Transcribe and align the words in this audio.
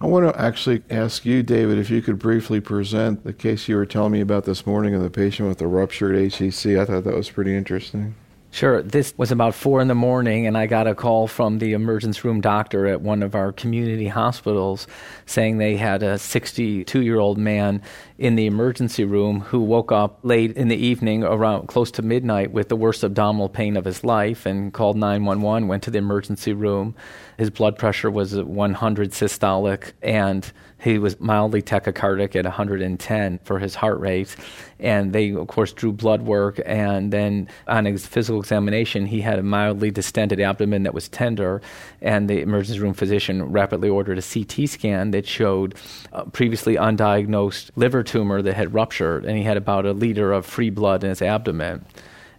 I 0.00 0.06
want 0.06 0.32
to 0.32 0.40
actually 0.40 0.84
ask 0.90 1.24
you, 1.24 1.42
David, 1.42 1.76
if 1.76 1.90
you 1.90 2.00
could 2.02 2.20
briefly 2.20 2.60
present 2.60 3.24
the 3.24 3.32
case 3.32 3.66
you 3.66 3.74
were 3.74 3.84
telling 3.84 4.12
me 4.12 4.20
about 4.20 4.44
this 4.44 4.64
morning 4.64 4.94
of 4.94 5.02
the 5.02 5.10
patient 5.10 5.48
with 5.48 5.58
the 5.58 5.66
ruptured 5.66 6.14
HCC. 6.14 6.80
I 6.80 6.84
thought 6.84 7.02
that 7.02 7.16
was 7.16 7.28
pretty 7.28 7.56
interesting. 7.56 8.14
Sure. 8.50 8.80
This 8.80 9.12
was 9.16 9.32
about 9.32 9.56
four 9.56 9.80
in 9.80 9.88
the 9.88 9.96
morning, 9.96 10.46
and 10.46 10.56
I 10.56 10.66
got 10.66 10.86
a 10.86 10.94
call 10.94 11.26
from 11.26 11.58
the 11.58 11.72
emergency 11.72 12.20
room 12.22 12.40
doctor 12.40 12.86
at 12.86 13.00
one 13.00 13.24
of 13.24 13.34
our 13.34 13.52
community 13.52 14.06
hospitals 14.06 14.86
saying 15.26 15.58
they 15.58 15.76
had 15.76 16.04
a 16.04 16.16
62 16.16 17.02
year 17.02 17.18
old 17.18 17.36
man 17.36 17.82
in 18.18 18.36
the 18.36 18.46
emergency 18.46 19.04
room 19.04 19.40
who 19.40 19.60
woke 19.60 19.90
up 19.90 20.20
late 20.22 20.56
in 20.56 20.68
the 20.68 20.76
evening 20.76 21.24
around 21.24 21.66
close 21.66 21.90
to 21.90 22.02
midnight 22.02 22.52
with 22.52 22.68
the 22.68 22.76
worst 22.76 23.02
abdominal 23.02 23.48
pain 23.48 23.76
of 23.76 23.84
his 23.84 24.04
life 24.04 24.46
and 24.46 24.72
called 24.72 24.96
911, 24.96 25.66
went 25.66 25.82
to 25.82 25.90
the 25.90 25.98
emergency 25.98 26.52
room. 26.52 26.94
His 27.38 27.50
blood 27.50 27.78
pressure 27.78 28.10
was 28.10 28.36
100 28.36 29.12
systolic, 29.12 29.92
and 30.02 30.50
he 30.80 30.98
was 30.98 31.18
mildly 31.20 31.62
tachycardic 31.62 32.34
at 32.36 32.44
110 32.44 33.38
for 33.44 33.58
his 33.60 33.76
heart 33.76 34.00
rate. 34.00 34.34
And 34.80 35.12
they, 35.12 35.30
of 35.30 35.46
course, 35.46 35.72
drew 35.72 35.92
blood 35.92 36.22
work. 36.22 36.60
And 36.66 37.12
then 37.12 37.48
on 37.68 37.84
his 37.84 38.06
physical 38.06 38.40
examination, 38.40 39.06
he 39.06 39.20
had 39.20 39.38
a 39.38 39.42
mildly 39.42 39.90
distended 39.90 40.40
abdomen 40.40 40.82
that 40.82 40.94
was 40.94 41.08
tender. 41.08 41.62
And 42.00 42.28
the 42.28 42.40
emergency 42.40 42.80
room 42.80 42.94
physician 42.94 43.44
rapidly 43.44 43.88
ordered 43.88 44.18
a 44.18 44.22
CT 44.22 44.68
scan 44.68 45.12
that 45.12 45.26
showed 45.26 45.76
previously 46.32 46.74
undiagnosed 46.74 47.70
liver 47.76 48.02
tumor 48.02 48.42
that 48.42 48.54
had 48.54 48.74
ruptured. 48.74 49.24
And 49.24 49.36
he 49.36 49.44
had 49.44 49.56
about 49.56 49.86
a 49.86 49.92
liter 49.92 50.32
of 50.32 50.44
free 50.44 50.70
blood 50.70 51.04
in 51.04 51.10
his 51.10 51.22
abdomen. 51.22 51.84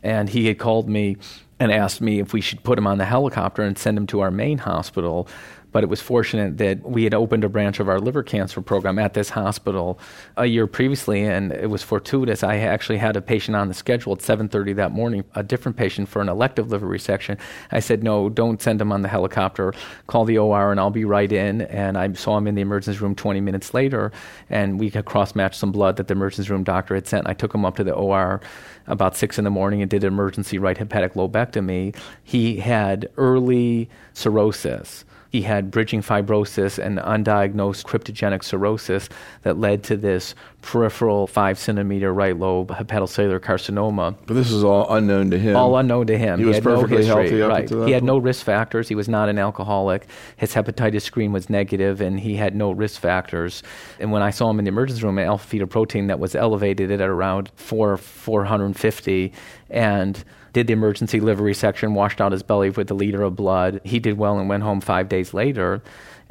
And 0.04 0.30
he 0.30 0.48
had 0.48 0.60
called 0.60 0.88
me 0.90 1.18
and 1.60 1.72
asked 1.72 2.02
me 2.02 2.20
if 2.20 2.34
we 2.34 2.42
should 2.42 2.64
put 2.64 2.78
him 2.78 2.88
on 2.88 2.98
the 2.98 3.06
helicopter 3.06 3.62
and 3.62 3.78
send 3.78 3.98
him 3.98 4.08
to 4.08 4.22
our 4.22 4.32
main 4.32 4.60
hospital 4.60 5.28
but 5.72 5.84
it 5.84 5.88
was 5.88 6.02
fortunate 6.02 6.58
that 6.58 6.82
we 6.88 7.04
had 7.04 7.14
opened 7.14 7.44
a 7.44 7.50
branch 7.50 7.80
of 7.80 7.88
our 7.90 8.00
liver 8.00 8.24
cancer 8.24 8.62
program 8.62 9.00
at 9.00 9.14
this 9.14 9.30
hospital 9.30 10.00
a 10.38 10.46
year 10.46 10.68
previously, 10.68 11.24
and 11.24 11.52
it 11.52 11.70
was 11.70 11.84
fortuitous. 11.84 12.44
I 12.44 12.58
actually 12.58 12.98
had 12.98 13.16
a 13.16 13.22
patient 13.22 13.56
on 13.56 13.68
the 13.68 13.74
schedule 13.74 14.14
at 14.14 14.22
7:30 14.22 14.74
that 14.74 14.92
morning, 14.92 15.24
a 15.36 15.44
different 15.44 15.78
patient 15.78 16.10
for 16.10 16.22
an 16.22 16.30
elective 16.30 16.70
liver 16.70 16.88
resection. 16.88 17.38
I 17.72 17.80
said, 17.80 18.04
"No, 18.04 18.30
don't 18.30 18.62
send 18.62 18.82
him 18.82 18.92
on 18.92 19.02
the 19.02 19.08
helicopter. 19.08 19.74
Call 20.08 20.26
the 20.26 20.38
OR, 20.38 20.72
and 20.72 20.80
I'll 20.80 20.90
be 20.90 21.06
right 21.06 21.32
in." 21.32 21.62
And 21.62 21.98
I 21.98 22.12
saw 22.14 22.38
him 22.38 22.48
in 22.48 22.56
the 22.56 22.62
emergency 22.62 23.00
room 23.00 23.16
20 23.16 23.42
minutes 23.42 23.74
later, 23.74 24.12
and 24.50 24.80
we 24.80 24.90
cross-matched 24.90 25.60
some 25.60 25.72
blood 25.72 25.96
that 25.98 26.08
the 26.08 26.14
emergency 26.14 26.52
room 26.52 26.64
doctor 26.64 26.96
had 26.96 27.08
sent. 27.08 27.28
I 27.28 27.34
took 27.34 27.54
him 27.54 27.66
up 27.66 27.76
to 27.78 27.84
the 27.84 27.94
OR 27.94 28.42
about 28.88 29.16
six 29.16 29.38
in 29.38 29.44
the 29.44 29.50
morning 29.50 29.82
and 29.82 29.90
did 29.90 30.04
an 30.04 30.12
emergency 30.12 30.58
right 30.58 30.78
hepatic 30.78 31.14
lobectomy. 31.14 31.96
He 32.24 32.58
had 32.58 33.08
early 33.18 33.90
cirrhosis. 34.14 35.06
He 35.30 35.44
had 35.44 35.70
bridging 35.70 36.02
fibrosis 36.02 36.84
and 36.84 36.98
undiagnosed 36.98 37.86
cryptogenic 37.86 38.44
cirrhosis 38.44 39.10
that 39.44 39.60
led 39.60 39.84
to 39.84 39.96
this 39.96 40.34
peripheral 40.62 41.28
five 41.28 41.58
centimeter 41.58 42.14
right 42.14 42.38
lobe 42.38 42.70
hepatocellular 42.70 43.40
carcinoma. 43.40 44.16
But 44.26 44.34
this 44.34 44.52
is 44.52 44.64
all 44.64 44.92
unknown 44.94 45.30
to 45.32 45.38
him. 45.38 45.56
All 45.56 45.78
unknown 45.78 46.08
to 46.08 46.18
him. 46.18 46.40
He, 46.40 46.46
was 46.46 46.56
had 46.56 46.64
perfectly 46.64 47.06
no 47.06 47.18
history. 47.22 47.40
healthy 47.40 47.42
up 47.44 47.50
right. 47.50 47.70
He 47.88 47.94
had 47.94 48.02
point? 48.02 48.04
no 48.06 48.18
risk 48.18 48.44
factors. 48.44 48.90
He 48.90 48.96
was 48.96 49.08
not 49.08 49.30
an 49.30 49.38
alcoholic. 49.38 50.08
His 50.36 50.54
hepatitis 50.54 51.04
screen 51.04 51.32
was 51.32 51.50
negative, 51.50 52.02
and 52.02 52.20
he 52.20 52.36
had 52.36 52.56
no 52.56 52.72
risk 52.72 53.00
factors. 53.00 53.62
And 54.00 54.12
when 54.12 54.24
I 54.24 54.32
saw 54.32 54.50
him 54.50 54.60
in 54.60 54.66
the 54.66 54.70
emergency 54.70 55.04
room, 55.04 55.20
an 55.20 55.26
alpha 55.26 55.56
fetoprotein 55.56 56.08
that 56.08 56.20
was 56.20 56.36
elevated 56.36 56.92
at 56.92 57.02
around 57.02 57.52
four 57.56 57.98
450, 57.98 59.32
and 59.70 60.24
did 60.54 60.68
the 60.68 60.74
emergency 60.74 61.20
liver 61.20 61.44
resection, 61.44 61.94
washed 61.94 62.22
out 62.22 62.32
his 62.32 62.44
belly 62.44 62.70
with 62.70 62.90
a 62.92 62.94
liter 62.94 63.24
of 63.24 63.36
blood. 63.36 63.82
He 63.84 64.00
did 64.00 64.18
well 64.18 64.40
and 64.40 64.50
went 64.50 64.64
home 64.64 64.82
five 64.82 65.10
days 65.10 65.34
later. 65.34 65.82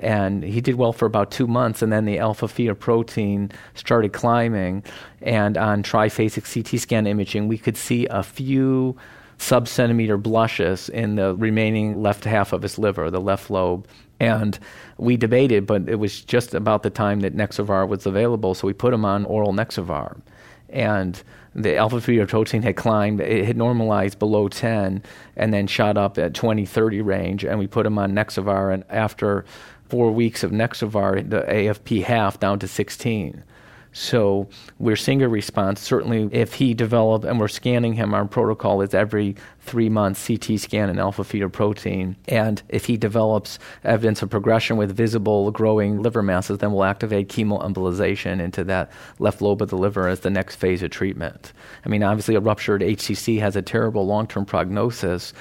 And 0.01 0.45
he 0.45 0.61
did 0.61 0.77
well 0.77 0.93
for 0.93 1.07
about 1.07 1.33
two 1.33 1.49
months, 1.49 1.83
and 1.83 1.93
then 1.93 2.05
the 2.05 2.19
alpha 2.19 2.47
fetoprotein 2.47 3.51
started 3.75 4.13
climbing. 4.13 4.85
And 5.23 5.57
on 5.57 5.83
triphasic 5.83 6.53
CT 6.53 6.81
scan 6.81 7.07
imaging, 7.07 7.49
we 7.49 7.59
could 7.59 7.77
see 7.77 8.07
a 8.07 8.23
few 8.23 8.97
sub-centimeter 9.39 10.17
blushes 10.17 10.89
in 10.89 11.17
the 11.17 11.35
remaining 11.35 12.01
left 12.01 12.25
half 12.25 12.53
of 12.53 12.63
his 12.63 12.79
liver, 12.79 13.11
the 13.11 13.21
left 13.21 13.51
lobe. 13.51 13.89
And 14.21 14.59
we 14.99 15.17
debated, 15.17 15.67
but 15.67 15.89
it 15.89 15.97
was 15.97 16.23
just 16.23 16.55
about 16.55 16.83
the 16.83 16.91
time 16.91 17.21
that 17.21 17.37
Nexavar 17.37 17.89
was 17.89 18.07
available, 18.07 18.55
so 18.55 18.67
we 18.67 18.73
put 18.73 18.95
him 18.95 19.05
on 19.05 19.25
oral 19.25 19.53
Nexavar. 19.53 20.21
And 20.69 21.23
the 21.63 21.77
alpha 21.77 21.97
fetoprotein 21.97 22.63
had 22.63 22.77
climbed, 22.77 23.21
it 23.21 23.45
had 23.45 23.57
normalized 23.57 24.19
below 24.19 24.49
10 24.49 25.03
and 25.37 25.53
then 25.53 25.67
shot 25.67 25.97
up 25.97 26.17
at 26.17 26.35
20, 26.35 26.65
30 26.65 27.01
range. 27.03 27.45
And 27.45 27.59
we 27.59 27.67
put 27.67 27.85
him 27.85 27.99
on 27.99 28.13
Nexavar, 28.13 28.73
and 28.73 28.85
after 28.89 29.45
four 29.89 30.13
weeks 30.13 30.43
of 30.45 30.53
Nexavar, 30.53 31.29
the 31.29 31.41
AFP 31.43 32.05
half 32.05 32.39
down 32.39 32.59
to 32.61 32.69
16. 32.69 33.43
So 33.93 34.49
we're 34.79 34.97
seeing 34.97 35.23
a 35.23 35.29
response. 35.29 35.81
Certainly, 35.81 36.29
if 36.33 36.55
he 36.55 36.75
developed, 36.75 37.25
and 37.25 37.41
we're 37.41 37.49
scanning 37.49 37.95
him, 37.95 38.15
our 38.15 38.25
protocol 38.25 38.83
is 38.83 38.95
every 38.95 39.37
three 39.61 39.89
months 39.89 40.27
CT 40.27 40.59
scan 40.59 40.89
and 40.89 40.99
alpha 40.99 41.23
fetoprotein. 41.23 42.17
And 42.27 42.63
if 42.69 42.87
he 42.87 42.97
develops 42.97 43.59
evidence 43.85 44.23
of 44.23 44.31
progression 44.31 44.77
with 44.77 44.97
visible 44.97 45.51
growing 45.51 46.03
liver 46.03 46.23
masses, 46.23 46.59
then 46.59 46.73
we'll 46.73 46.85
activate 46.85 47.29
chemoembolization 47.29 48.41
into 48.41 48.65
that 48.65 48.91
left 49.19 49.43
lobe 49.43 49.63
of 49.63 49.71
the 49.71 49.77
liver 49.77 50.09
as 50.09 50.21
the 50.21 50.31
next 50.31 50.57
phase 50.57 50.83
of 50.83 50.91
treatment. 50.91 51.53
I 51.85 51.89
mean, 51.89 52.03
obviously, 52.03 52.35
a 52.35 52.41
ruptured 52.41 52.83
HCC 52.83 53.41
has 53.41 53.57
a 53.57 53.63
terrible 53.63 54.07
long 54.07 54.27
term 54.27 54.45
prognosis 54.45 55.33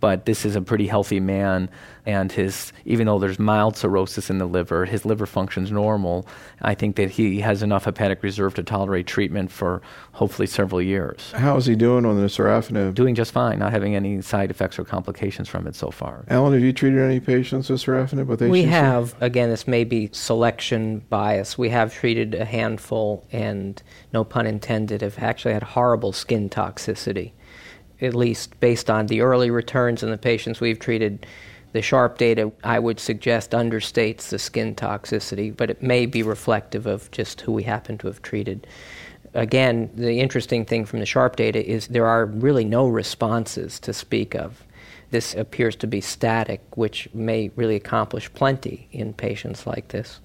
but 0.00 0.26
this 0.26 0.44
is 0.44 0.56
a 0.56 0.60
pretty 0.62 0.86
healthy 0.86 1.20
man 1.20 1.68
and 2.04 2.32
his 2.32 2.72
even 2.84 3.06
though 3.06 3.18
there's 3.18 3.38
mild 3.38 3.76
cirrhosis 3.76 4.30
in 4.30 4.38
the 4.38 4.46
liver 4.46 4.84
his 4.84 5.04
liver 5.04 5.26
functions 5.26 5.70
normal 5.72 6.26
i 6.62 6.74
think 6.74 6.96
that 6.96 7.10
he 7.10 7.40
has 7.40 7.62
enough 7.62 7.84
hepatic 7.84 8.22
reserve 8.22 8.54
to 8.54 8.62
tolerate 8.62 9.06
treatment 9.06 9.50
for 9.50 9.82
hopefully 10.12 10.46
several 10.46 10.80
years 10.80 11.32
How 11.32 11.56
is 11.56 11.66
he 11.66 11.74
doing 11.74 12.04
on 12.06 12.16
the 12.16 12.26
sorafenib? 12.26 12.94
doing 12.94 13.14
just 13.14 13.32
fine 13.32 13.58
not 13.58 13.72
having 13.72 13.94
any 13.96 14.22
side 14.22 14.50
effects 14.50 14.78
or 14.78 14.84
complications 14.84 15.48
from 15.48 15.66
it 15.66 15.74
so 15.74 15.90
far 15.90 16.24
Alan, 16.28 16.52
have 16.52 16.62
you 16.62 16.72
treated 16.72 17.00
any 17.00 17.20
patients 17.20 17.68
with 17.68 17.80
sorafenib 17.82 18.26
with 18.26 18.40
HCC? 18.40 18.50
We 18.50 18.62
have, 18.64 19.14
again, 19.20 19.50
this 19.50 19.66
may 19.66 19.84
be 19.84 20.08
selection 20.12 21.00
bias. 21.08 21.56
We 21.56 21.68
have 21.70 21.92
treated 21.94 22.34
a 22.34 22.44
handful, 22.44 23.26
and 23.32 23.82
no 24.12 24.24
pun 24.24 24.46
intended, 24.46 25.02
have 25.02 25.18
actually 25.18 25.54
had 25.54 25.62
horrible 25.62 26.12
skin 26.12 26.48
toxicity, 26.48 27.32
at 28.00 28.14
least 28.14 28.58
based 28.60 28.90
on 28.90 29.06
the 29.06 29.20
early 29.20 29.50
returns 29.50 30.02
in 30.02 30.10
the 30.10 30.18
patients 30.18 30.60
we've 30.60 30.78
treated. 30.78 31.26
The 31.72 31.82
SHARP 31.82 32.16
data, 32.16 32.52
I 32.64 32.78
would 32.78 33.00
suggest, 33.00 33.50
understates 33.50 34.28
the 34.28 34.38
skin 34.38 34.74
toxicity, 34.74 35.54
but 35.54 35.70
it 35.70 35.82
may 35.82 36.06
be 36.06 36.22
reflective 36.22 36.86
of 36.86 37.10
just 37.10 37.42
who 37.42 37.52
we 37.52 37.64
happen 37.64 37.98
to 37.98 38.06
have 38.06 38.22
treated. 38.22 38.66
Again, 39.34 39.90
the 39.94 40.20
interesting 40.20 40.64
thing 40.64 40.86
from 40.86 41.00
the 41.00 41.06
SHARP 41.06 41.36
data 41.36 41.64
is 41.64 41.88
there 41.88 42.06
are 42.06 42.24
really 42.24 42.64
no 42.64 42.88
responses 42.88 43.78
to 43.80 43.92
speak 43.92 44.34
of. 44.34 44.64
This 45.10 45.34
appears 45.34 45.76
to 45.76 45.86
be 45.86 46.00
static, 46.00 46.62
which 46.76 47.08
may 47.12 47.50
really 47.54 47.76
accomplish 47.76 48.32
plenty 48.32 48.88
in 48.92 49.12
patients 49.12 49.66
like 49.66 49.88
this. 49.88 50.20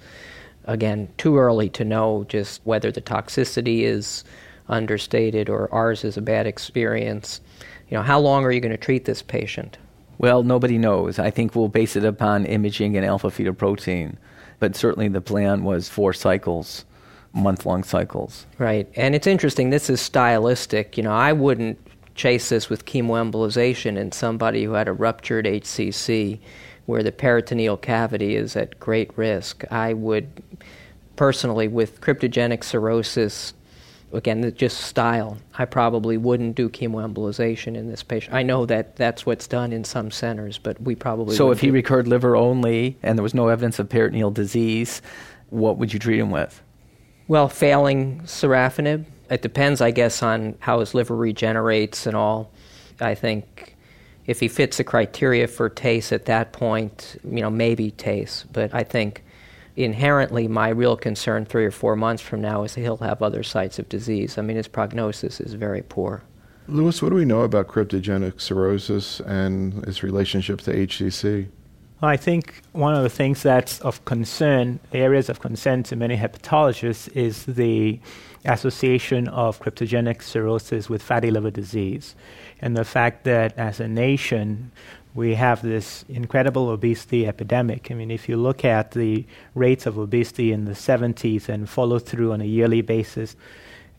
Again, 0.65 1.09
too 1.17 1.37
early 1.37 1.69
to 1.69 1.83
know 1.83 2.25
just 2.29 2.61
whether 2.63 2.91
the 2.91 3.01
toxicity 3.01 3.81
is 3.81 4.23
understated 4.67 5.49
or 5.49 5.73
ours 5.73 6.03
is 6.03 6.17
a 6.17 6.21
bad 6.21 6.47
experience. 6.47 7.41
You 7.89 7.97
know, 7.97 8.03
how 8.03 8.19
long 8.19 8.45
are 8.45 8.51
you 8.51 8.61
going 8.61 8.71
to 8.71 8.77
treat 8.77 9.05
this 9.05 9.21
patient? 9.21 9.77
well 10.17 10.43
nobody 10.43 10.77
knows 10.77 11.17
i 11.17 11.31
think 11.31 11.55
we'll 11.55 11.69
base 11.69 11.95
it 11.95 12.03
upon 12.03 12.45
imaging 12.45 12.95
and 12.97 13.05
alpha 13.05 13.27
fetoprotein 13.29 14.13
but 14.59 14.75
certainly 14.75 15.07
the 15.07 15.21
plan 15.21 15.63
was 15.63 15.87
four 15.89 16.13
cycles 16.13 16.85
month 17.33 17.65
long 17.65 17.83
cycles 17.83 18.45
Right. 18.57 18.87
And 18.95 19.15
it's 19.15 19.27
interesting, 19.27 19.69
this 19.69 19.89
is 19.89 19.99
stylistic. 20.01 20.97
You 20.97 21.03
know, 21.03 21.13
I 21.13 21.33
wouldn't 21.33 21.79
chase 22.13 22.49
this 22.49 22.69
with 22.69 22.85
chemoembolization 22.85 23.97
in 23.97 24.11
somebody 24.11 24.65
who 24.65 24.73
had 24.73 24.87
a 24.87 24.93
ruptured 24.93 25.45
HCC 25.45 26.39
where 26.85 27.01
the 27.01 27.11
peritoneal 27.11 27.77
cavity 27.77 28.35
is 28.35 28.55
at 28.55 28.79
great 28.79 29.17
risk. 29.17 29.63
I 29.71 29.93
would 29.93 30.43
personally, 31.15 31.67
with 31.67 32.01
cryptogenic 32.01 32.63
cirrhosis, 32.63 33.53
again, 34.13 34.53
just 34.55 34.81
style, 34.81 35.37
I 35.57 35.65
probably 35.65 36.17
wouldn't 36.17 36.55
do 36.55 36.69
chemoembolization 36.69 37.75
in 37.75 37.89
this 37.89 38.03
patient. 38.03 38.33
I 38.35 38.43
know 38.43 38.65
that 38.65 38.95
that's 38.95 39.25
what's 39.25 39.47
done 39.47 39.71
in 39.73 39.83
some 39.83 40.11
centers, 40.11 40.57
but 40.57 40.81
we 40.81 40.95
probably 40.95 41.35
so 41.35 41.51
if 41.51 41.61
he 41.61 41.67
do- 41.67 41.73
recurred 41.73 42.07
liver 42.07 42.35
only 42.35 42.97
and 43.03 43.17
there 43.17 43.23
was 43.23 43.33
no 43.33 43.47
evidence 43.47 43.79
of 43.79 43.89
peritoneal 43.89 44.31
disease 44.31 45.01
what 45.49 45.77
would 45.77 45.93
you 45.93 45.99
treat 45.99 46.19
him 46.19 46.31
with 46.31 46.61
Well, 47.27 47.49
failing 47.49 48.21
sorafenib, 48.21 49.05
it 49.29 49.41
depends, 49.41 49.81
I 49.81 49.91
guess, 49.91 50.21
on 50.23 50.55
how 50.59 50.79
his 50.79 50.93
liver 50.93 51.15
regenerates 51.15 52.05
and 52.05 52.15
all. 52.15 52.51
I 52.99 53.15
think 53.15 53.75
if 54.25 54.39
he 54.39 54.47
fits 54.47 54.77
the 54.77 54.83
criteria 54.83 55.47
for 55.47 55.69
TACE 55.69 56.11
at 56.11 56.25
that 56.25 56.51
point, 56.51 57.17
you 57.23 57.41
know, 57.41 57.49
maybe 57.49 57.91
TACE. 57.91 58.45
But 58.51 58.73
I 58.73 58.83
think 58.83 59.23
inherently 59.75 60.47
my 60.47 60.69
real 60.69 60.97
concern 60.97 61.45
three 61.45 61.65
or 61.65 61.71
four 61.71 61.95
months 61.95 62.21
from 62.21 62.41
now 62.41 62.63
is 62.63 62.75
that 62.75 62.81
he'll 62.81 62.97
have 62.97 63.21
other 63.21 63.43
sites 63.43 63.79
of 63.79 63.89
disease. 63.89 64.37
I 64.37 64.41
mean, 64.41 64.57
his 64.57 64.67
prognosis 64.67 65.39
is 65.39 65.53
very 65.53 65.81
poor. 65.81 66.23
Lewis, 66.67 67.01
what 67.01 67.09
do 67.09 67.15
we 67.15 67.25
know 67.25 67.41
about 67.41 67.67
cryptogenic 67.67 68.39
cirrhosis 68.39 69.19
and 69.21 69.85
its 69.87 70.03
relationship 70.03 70.61
to 70.61 70.73
HCC? 70.73 71.47
Well, 72.01 72.09
I 72.09 72.17
think 72.17 72.61
one 72.71 72.95
of 72.95 73.03
the 73.03 73.09
things 73.09 73.43
that's 73.43 73.79
of 73.81 74.03
concern, 74.05 74.79
areas 74.91 75.29
of 75.29 75.39
concern 75.39 75.83
to 75.83 75.95
many 75.95 76.17
hepatologists, 76.17 77.15
is 77.15 77.45
the 77.45 77.99
association 78.45 79.27
of 79.27 79.59
cryptogenic 79.59 80.23
cirrhosis 80.23 80.89
with 80.89 81.03
fatty 81.03 81.29
liver 81.29 81.51
disease. 81.51 82.15
And 82.59 82.75
the 82.75 82.85
fact 82.85 83.23
that 83.25 83.55
as 83.57 83.79
a 83.79 83.87
nation, 83.87 84.71
we 85.13 85.35
have 85.35 85.61
this 85.61 86.05
incredible 86.07 86.69
obesity 86.69 87.27
epidemic. 87.27 87.91
I 87.91 87.95
mean, 87.95 88.11
if 88.11 88.29
you 88.29 88.37
look 88.37 88.63
at 88.63 88.91
the 88.91 89.25
rates 89.55 89.85
of 89.85 89.97
obesity 89.97 90.51
in 90.51 90.65
the 90.65 90.71
70s 90.71 91.49
and 91.49 91.69
follow 91.69 91.99
through 91.99 92.31
on 92.31 92.41
a 92.41 92.45
yearly 92.45 92.81
basis, 92.81 93.35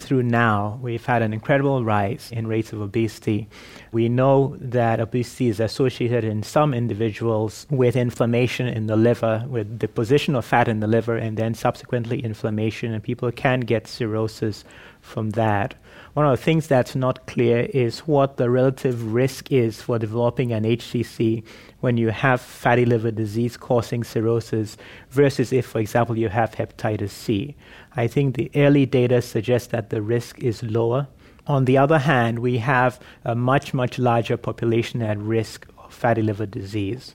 through 0.02 0.22
now, 0.24 0.78
we've 0.82 1.04
had 1.04 1.22
an 1.22 1.32
incredible 1.32 1.84
rise 1.84 2.30
in 2.32 2.46
rates 2.46 2.72
of 2.72 2.80
obesity. 2.80 3.48
We 3.92 4.08
know 4.08 4.56
that 4.60 5.00
obesity 5.00 5.48
is 5.48 5.60
associated 5.60 6.24
in 6.24 6.42
some 6.42 6.74
individuals 6.74 7.66
with 7.70 7.94
inflammation 7.94 8.66
in 8.66 8.88
the 8.88 8.96
liver, 8.96 9.44
with 9.48 9.78
deposition 9.78 10.34
of 10.34 10.44
fat 10.44 10.66
in 10.66 10.80
the 10.80 10.88
liver, 10.88 11.16
and 11.16 11.36
then 11.36 11.54
subsequently 11.54 12.20
inflammation, 12.20 12.92
and 12.92 13.02
people 13.02 13.30
can 13.30 13.60
get 13.60 13.86
cirrhosis 13.86 14.64
from 15.00 15.30
that. 15.30 15.74
One 16.14 16.26
of 16.26 16.38
the 16.38 16.44
things 16.44 16.66
that's 16.66 16.94
not 16.94 17.26
clear 17.26 17.60
is 17.72 18.00
what 18.00 18.36
the 18.36 18.50
relative 18.50 19.14
risk 19.14 19.50
is 19.50 19.80
for 19.80 19.98
developing 19.98 20.52
an 20.52 20.64
HCC 20.64 21.42
when 21.80 21.96
you 21.96 22.10
have 22.10 22.42
fatty 22.42 22.84
liver 22.84 23.10
disease 23.10 23.56
causing 23.56 24.04
cirrhosis 24.04 24.76
versus 25.08 25.54
if, 25.54 25.64
for 25.64 25.78
example, 25.78 26.18
you 26.18 26.28
have 26.28 26.54
hepatitis 26.54 27.10
C. 27.10 27.56
I 27.96 28.08
think 28.08 28.36
the 28.36 28.50
early 28.54 28.84
data 28.84 29.22
suggests 29.22 29.68
that 29.68 29.88
the 29.88 30.02
risk 30.02 30.38
is 30.40 30.62
lower. 30.62 31.08
On 31.46 31.64
the 31.64 31.78
other 31.78 31.98
hand, 31.98 32.40
we 32.40 32.58
have 32.58 33.00
a 33.24 33.34
much, 33.34 33.72
much 33.72 33.98
larger 33.98 34.36
population 34.36 35.00
at 35.00 35.16
risk 35.16 35.66
of 35.78 35.94
fatty 35.94 36.20
liver 36.20 36.44
disease. 36.44 37.14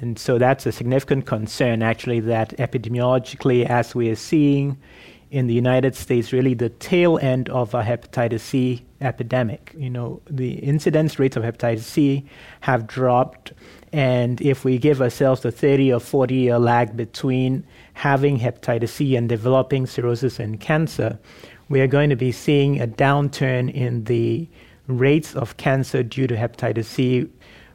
And 0.00 0.18
so 0.18 0.38
that's 0.38 0.64
a 0.64 0.72
significant 0.72 1.26
concern, 1.26 1.82
actually, 1.82 2.20
that 2.20 2.56
epidemiologically, 2.56 3.66
as 3.66 3.94
we 3.94 4.08
are 4.08 4.16
seeing 4.16 4.78
in 5.30 5.46
the 5.46 5.54
United 5.54 5.94
States 5.94 6.32
really 6.32 6.54
the 6.54 6.68
tail 6.68 7.18
end 7.18 7.48
of 7.50 7.72
a 7.74 7.82
hepatitis 7.82 8.40
C 8.40 8.84
epidemic. 9.00 9.72
You 9.76 9.90
know, 9.90 10.20
the 10.28 10.54
incidence 10.54 11.18
rates 11.18 11.36
of 11.36 11.42
hepatitis 11.42 11.82
C 11.82 12.26
have 12.60 12.86
dropped, 12.86 13.52
and 13.92 14.40
if 14.40 14.64
we 14.64 14.78
give 14.78 15.00
ourselves 15.00 15.44
a 15.44 15.52
30 15.52 15.92
or 15.92 16.00
40 16.00 16.34
year 16.34 16.58
lag 16.58 16.96
between 16.96 17.64
having 17.94 18.38
hepatitis 18.38 18.88
C 18.88 19.16
and 19.16 19.28
developing 19.28 19.86
cirrhosis 19.86 20.38
and 20.38 20.60
cancer, 20.60 21.18
we 21.68 21.80
are 21.80 21.86
going 21.86 22.10
to 22.10 22.16
be 22.16 22.32
seeing 22.32 22.80
a 22.80 22.86
downturn 22.86 23.72
in 23.72 24.04
the 24.04 24.48
rates 24.88 25.36
of 25.36 25.56
cancer 25.56 26.02
due 26.02 26.26
to 26.26 26.34
hepatitis 26.34 26.86
C 26.86 27.28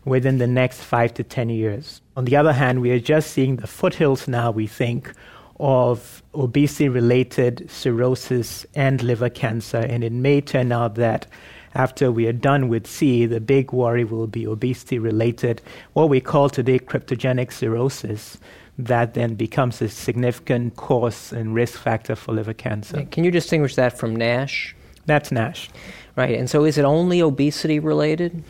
within 0.03 0.37
the 0.37 0.47
next 0.47 0.81
five 0.83 1.13
to 1.15 1.23
10 1.23 1.49
years. 1.49 2.01
On 2.15 2.25
the 2.25 2.35
other 2.35 2.53
hand, 2.53 2.81
we 2.81 2.91
are 2.91 2.99
just 2.99 3.31
seeing 3.31 3.55
the 3.55 3.67
foothills 3.67 4.27
now, 4.27 4.51
we 4.51 4.67
think, 4.67 5.11
of 5.59 6.21
obesity 6.33 6.89
related 6.89 7.69
cirrhosis 7.69 8.65
and 8.75 9.01
liver 9.01 9.29
cancer. 9.29 9.77
And 9.77 10.03
it 10.03 10.11
may 10.11 10.41
turn 10.41 10.71
out 10.71 10.95
that 10.95 11.27
after 11.73 12.11
we 12.11 12.27
are 12.27 12.33
done 12.33 12.69
with 12.69 12.87
C, 12.87 13.25
the 13.25 13.41
big 13.41 13.71
worry 13.71 14.03
will 14.03 14.27
be 14.27 14.47
obesity 14.47 14.97
related, 14.97 15.61
what 15.93 16.09
we 16.09 16.21
call 16.21 16.49
today 16.49 16.79
cryptogenic 16.79 17.51
cirrhosis, 17.51 18.37
that 18.77 19.13
then 19.13 19.35
becomes 19.35 19.81
a 19.81 19.89
significant 19.89 20.75
cause 20.75 21.31
and 21.31 21.53
risk 21.53 21.79
factor 21.79 22.15
for 22.15 22.33
liver 22.33 22.53
cancer. 22.53 23.05
Can 23.11 23.23
you 23.23 23.31
distinguish 23.31 23.75
that 23.75 23.97
from 23.97 24.15
NASH? 24.15 24.75
That's 25.05 25.31
NASH. 25.31 25.69
Right, 26.15 26.37
and 26.37 26.49
so 26.49 26.63
is 26.63 26.77
it 26.77 26.85
only 26.85 27.21
obesity 27.21 27.77
related? 27.79 28.43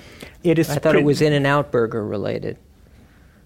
It 0.43 0.59
is. 0.59 0.69
I 0.69 0.75
thought 0.75 0.91
pre- 0.91 1.01
it 1.01 1.03
was 1.03 1.19
In-N-Out 1.19 1.71
Burger 1.71 2.05
related. 2.05 2.57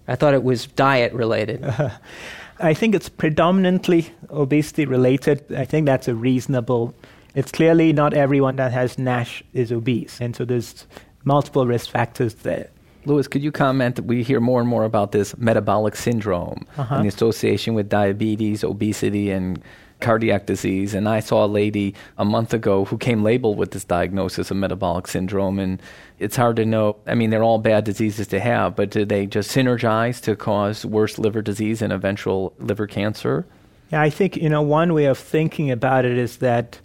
I 0.06 0.14
thought 0.14 0.34
it 0.34 0.42
was 0.42 0.66
diet 0.66 1.14
related. 1.14 1.64
Uh, 1.64 1.90
I 2.60 2.74
think 2.74 2.94
it's 2.94 3.08
predominantly 3.08 4.12
obesity 4.30 4.84
related. 4.84 5.52
I 5.52 5.64
think 5.64 5.86
that's 5.86 6.08
a 6.08 6.14
reasonable. 6.14 6.94
It's 7.34 7.52
clearly 7.52 7.92
not 7.92 8.12
everyone 8.14 8.56
that 8.56 8.72
has 8.72 8.98
NASH 8.98 9.42
is 9.52 9.72
obese, 9.72 10.20
and 10.20 10.34
so 10.36 10.44
there's 10.44 10.86
multiple 11.24 11.66
risk 11.66 11.90
factors 11.90 12.34
there. 12.34 12.70
Lewis, 13.06 13.28
could 13.28 13.42
you 13.42 13.50
comment 13.50 13.96
that 13.96 14.04
we 14.04 14.22
hear 14.22 14.40
more 14.40 14.60
and 14.60 14.68
more 14.68 14.84
about 14.84 15.12
this 15.12 15.36
metabolic 15.38 15.96
syndrome 15.96 16.66
uh-huh. 16.76 16.96
and 16.96 17.04
the 17.04 17.08
association 17.08 17.74
with 17.74 17.88
diabetes, 17.88 18.62
obesity, 18.62 19.30
and 19.30 19.62
cardiac 20.00 20.46
disease. 20.46 20.94
And 20.94 21.08
I 21.08 21.20
saw 21.20 21.44
a 21.44 21.46
lady 21.46 21.94
a 22.18 22.24
month 22.24 22.54
ago 22.54 22.84
who 22.84 22.98
came 22.98 23.22
labeled 23.22 23.56
with 23.56 23.70
this 23.72 23.84
diagnosis 23.84 24.50
of 24.50 24.56
metabolic 24.56 25.06
syndrome. 25.06 25.58
And 25.58 25.80
it's 26.18 26.36
hard 26.36 26.56
to 26.56 26.64
know. 26.64 26.96
I 27.06 27.14
mean, 27.14 27.30
they're 27.30 27.42
all 27.42 27.58
bad 27.58 27.84
diseases 27.84 28.26
to 28.28 28.40
have, 28.40 28.76
but 28.76 28.90
do 28.90 29.04
they 29.04 29.26
just 29.26 29.54
synergize 29.54 30.20
to 30.22 30.36
cause 30.36 30.84
worse 30.84 31.18
liver 31.18 31.42
disease 31.42 31.82
and 31.82 31.92
eventual 31.92 32.52
liver 32.58 32.86
cancer? 32.86 33.46
Yeah, 33.92 34.02
I 34.02 34.10
think, 34.10 34.36
you 34.36 34.48
know, 34.48 34.62
one 34.62 34.92
way 34.94 35.06
of 35.06 35.18
thinking 35.18 35.70
about 35.70 36.04
it 36.04 36.16
is 36.16 36.38
that 36.38 36.80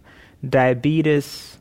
diabetes 0.48 1.58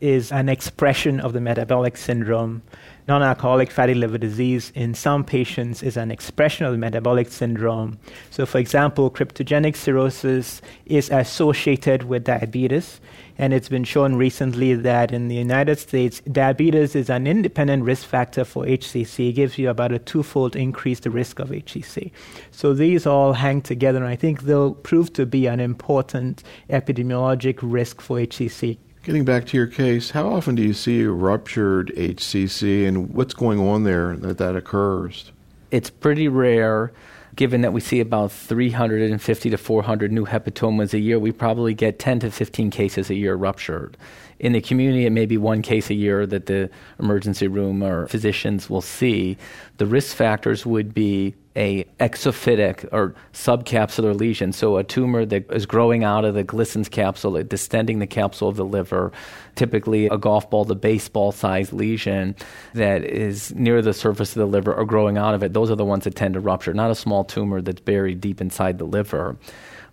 is 0.00 0.32
an 0.32 0.48
expression 0.48 1.20
of 1.20 1.32
the 1.32 1.40
metabolic 1.40 1.96
syndrome 1.96 2.62
Non 3.10 3.24
alcoholic 3.24 3.72
fatty 3.72 3.94
liver 3.94 4.18
disease 4.18 4.70
in 4.76 4.94
some 4.94 5.24
patients 5.24 5.82
is 5.82 5.96
an 5.96 6.12
expression 6.12 6.64
of 6.64 6.70
the 6.70 6.78
metabolic 6.78 7.28
syndrome. 7.28 7.98
So, 8.30 8.46
for 8.46 8.58
example, 8.58 9.10
cryptogenic 9.10 9.74
cirrhosis 9.74 10.62
is 10.86 11.10
associated 11.10 12.04
with 12.04 12.22
diabetes, 12.22 13.00
and 13.36 13.52
it's 13.52 13.68
been 13.68 13.82
shown 13.82 14.14
recently 14.14 14.74
that 14.74 15.10
in 15.10 15.26
the 15.26 15.34
United 15.34 15.80
States, 15.80 16.20
diabetes 16.20 16.94
is 16.94 17.10
an 17.10 17.26
independent 17.26 17.82
risk 17.82 18.06
factor 18.06 18.44
for 18.44 18.64
HCC. 18.64 19.30
It 19.30 19.32
gives 19.32 19.58
you 19.58 19.70
about 19.70 19.90
a 19.90 19.98
twofold 19.98 20.54
increased 20.54 21.04
risk 21.04 21.40
of 21.40 21.48
HCC. 21.48 22.12
So, 22.52 22.74
these 22.74 23.08
all 23.08 23.32
hang 23.32 23.60
together, 23.60 23.98
and 23.98 24.06
I 24.06 24.14
think 24.14 24.42
they'll 24.42 24.74
prove 24.74 25.12
to 25.14 25.26
be 25.26 25.46
an 25.46 25.58
important 25.58 26.44
epidemiologic 26.68 27.58
risk 27.60 28.00
for 28.00 28.18
HCC 28.18 28.78
Getting 29.02 29.24
back 29.24 29.46
to 29.46 29.56
your 29.56 29.66
case, 29.66 30.10
how 30.10 30.28
often 30.28 30.54
do 30.56 30.62
you 30.62 30.74
see 30.74 31.00
a 31.00 31.10
ruptured 31.10 31.90
HCC 31.96 32.86
and 32.86 33.14
what's 33.14 33.32
going 33.32 33.58
on 33.58 33.84
there 33.84 34.14
that 34.18 34.36
that 34.36 34.56
occurs? 34.56 35.32
It's 35.70 35.88
pretty 35.88 36.28
rare. 36.28 36.92
Given 37.34 37.62
that 37.62 37.72
we 37.72 37.80
see 37.80 38.00
about 38.00 38.30
350 38.30 39.50
to 39.50 39.56
400 39.56 40.12
new 40.12 40.26
hepatomas 40.26 40.92
a 40.92 40.98
year, 40.98 41.18
we 41.18 41.32
probably 41.32 41.72
get 41.72 41.98
10 41.98 42.20
to 42.20 42.30
15 42.30 42.70
cases 42.70 43.08
a 43.08 43.14
year 43.14 43.36
ruptured. 43.36 43.96
In 44.38 44.52
the 44.52 44.60
community, 44.60 45.06
it 45.06 45.10
may 45.10 45.24
be 45.24 45.38
one 45.38 45.62
case 45.62 45.88
a 45.88 45.94
year 45.94 46.26
that 46.26 46.44
the 46.44 46.68
emergency 46.98 47.48
room 47.48 47.82
or 47.82 48.06
physicians 48.06 48.68
will 48.68 48.82
see. 48.82 49.38
The 49.78 49.86
risk 49.86 50.14
factors 50.14 50.66
would 50.66 50.92
be 50.92 51.34
a 51.56 51.84
exophytic 51.98 52.88
or 52.92 53.14
subcapsular 53.32 54.18
lesion, 54.18 54.52
so 54.52 54.76
a 54.76 54.84
tumor 54.84 55.26
that 55.26 55.50
is 55.50 55.66
growing 55.66 56.04
out 56.04 56.24
of 56.24 56.34
the 56.34 56.44
Glisson's 56.44 56.88
capsule, 56.88 57.42
distending 57.42 57.98
the 57.98 58.06
capsule 58.06 58.48
of 58.48 58.56
the 58.56 58.64
liver, 58.64 59.10
typically 59.56 60.06
a 60.06 60.16
golf 60.16 60.48
ball 60.48 60.64
to 60.64 60.74
baseball 60.74 61.32
sized 61.32 61.72
lesion 61.72 62.36
that 62.74 63.04
is 63.04 63.52
near 63.54 63.82
the 63.82 63.92
surface 63.92 64.30
of 64.30 64.40
the 64.40 64.46
liver 64.46 64.72
or 64.72 64.84
growing 64.84 65.18
out 65.18 65.34
of 65.34 65.42
it. 65.42 65.52
Those 65.52 65.70
are 65.70 65.76
the 65.76 65.84
ones 65.84 66.04
that 66.04 66.14
tend 66.14 66.34
to 66.34 66.40
rupture, 66.40 66.72
not 66.72 66.90
a 66.90 66.94
small 66.94 67.24
tumor 67.24 67.60
that's 67.60 67.80
buried 67.80 68.20
deep 68.20 68.40
inside 68.40 68.78
the 68.78 68.84
liver. 68.84 69.36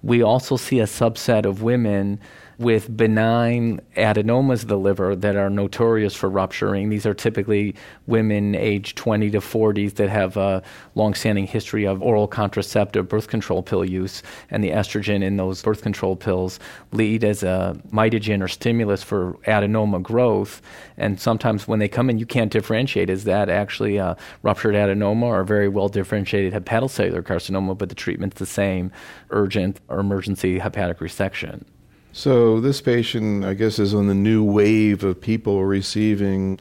We 0.03 0.21
also 0.21 0.57
see 0.57 0.79
a 0.79 0.85
subset 0.85 1.45
of 1.45 1.63
women 1.63 2.19
with 2.59 2.95
benign 2.97 3.79
adenomas 3.95 4.63
of 4.63 4.67
the 4.67 4.77
liver 4.77 5.15
that 5.15 5.35
are 5.35 5.49
notorious 5.49 6.15
for 6.15 6.27
rupturing. 6.27 6.89
These 6.89 7.05
are 7.05 7.13
typically 7.13 7.75
women 8.07 8.55
aged 8.55 8.97
20 8.97 9.29
to 9.31 9.39
40s 9.39 9.93
that 9.95 10.09
have 10.09 10.37
a 10.37 10.63
long-standing 10.95 11.45
history 11.45 11.85
of 11.85 12.01
oral 12.01 12.27
contraceptive 12.27 13.07
birth 13.07 13.27
control 13.27 13.61
pill 13.61 13.85
use, 13.85 14.23
and 14.49 14.63
the 14.63 14.71
estrogen 14.71 15.21
in 15.21 15.37
those 15.37 15.61
birth 15.61 15.83
control 15.83 16.15
pills 16.15 16.59
lead 16.91 17.23
as 17.23 17.43
a 17.43 17.79
mitogen 17.91 18.41
or 18.41 18.47
stimulus 18.47 19.03
for 19.03 19.33
adenoma 19.45 20.01
growth. 20.01 20.61
And 20.97 21.19
sometimes 21.19 21.67
when 21.67 21.77
they 21.77 21.87
come 21.87 22.09
in, 22.09 22.17
you 22.17 22.25
can't 22.25 22.51
differentiate 22.51 23.11
is 23.11 23.23
that 23.25 23.49
actually 23.49 23.97
a 23.97 24.17
ruptured 24.41 24.73
adenoma 24.73 25.23
or 25.23 25.41
a 25.41 25.45
very 25.45 25.69
well 25.69 25.89
differentiated 25.89 26.53
hepatocellular 26.53 27.21
carcinoma, 27.21 27.77
but 27.77 27.89
the 27.89 27.95
treatment's 27.95 28.39
the 28.39 28.47
same, 28.47 28.91
urgent 29.29 29.79
or 29.89 29.99
emergency 29.99 30.57
hepatic 30.57 30.97
resection. 30.97 31.63
So 32.11 32.59
this 32.59 32.81
patient, 32.81 33.45
I 33.45 33.53
guess, 33.53 33.79
is 33.79 33.93
on 33.93 34.07
the 34.07 34.15
new 34.15 34.43
wave 34.43 35.03
of 35.03 35.21
people 35.21 35.65
receiving 35.65 36.59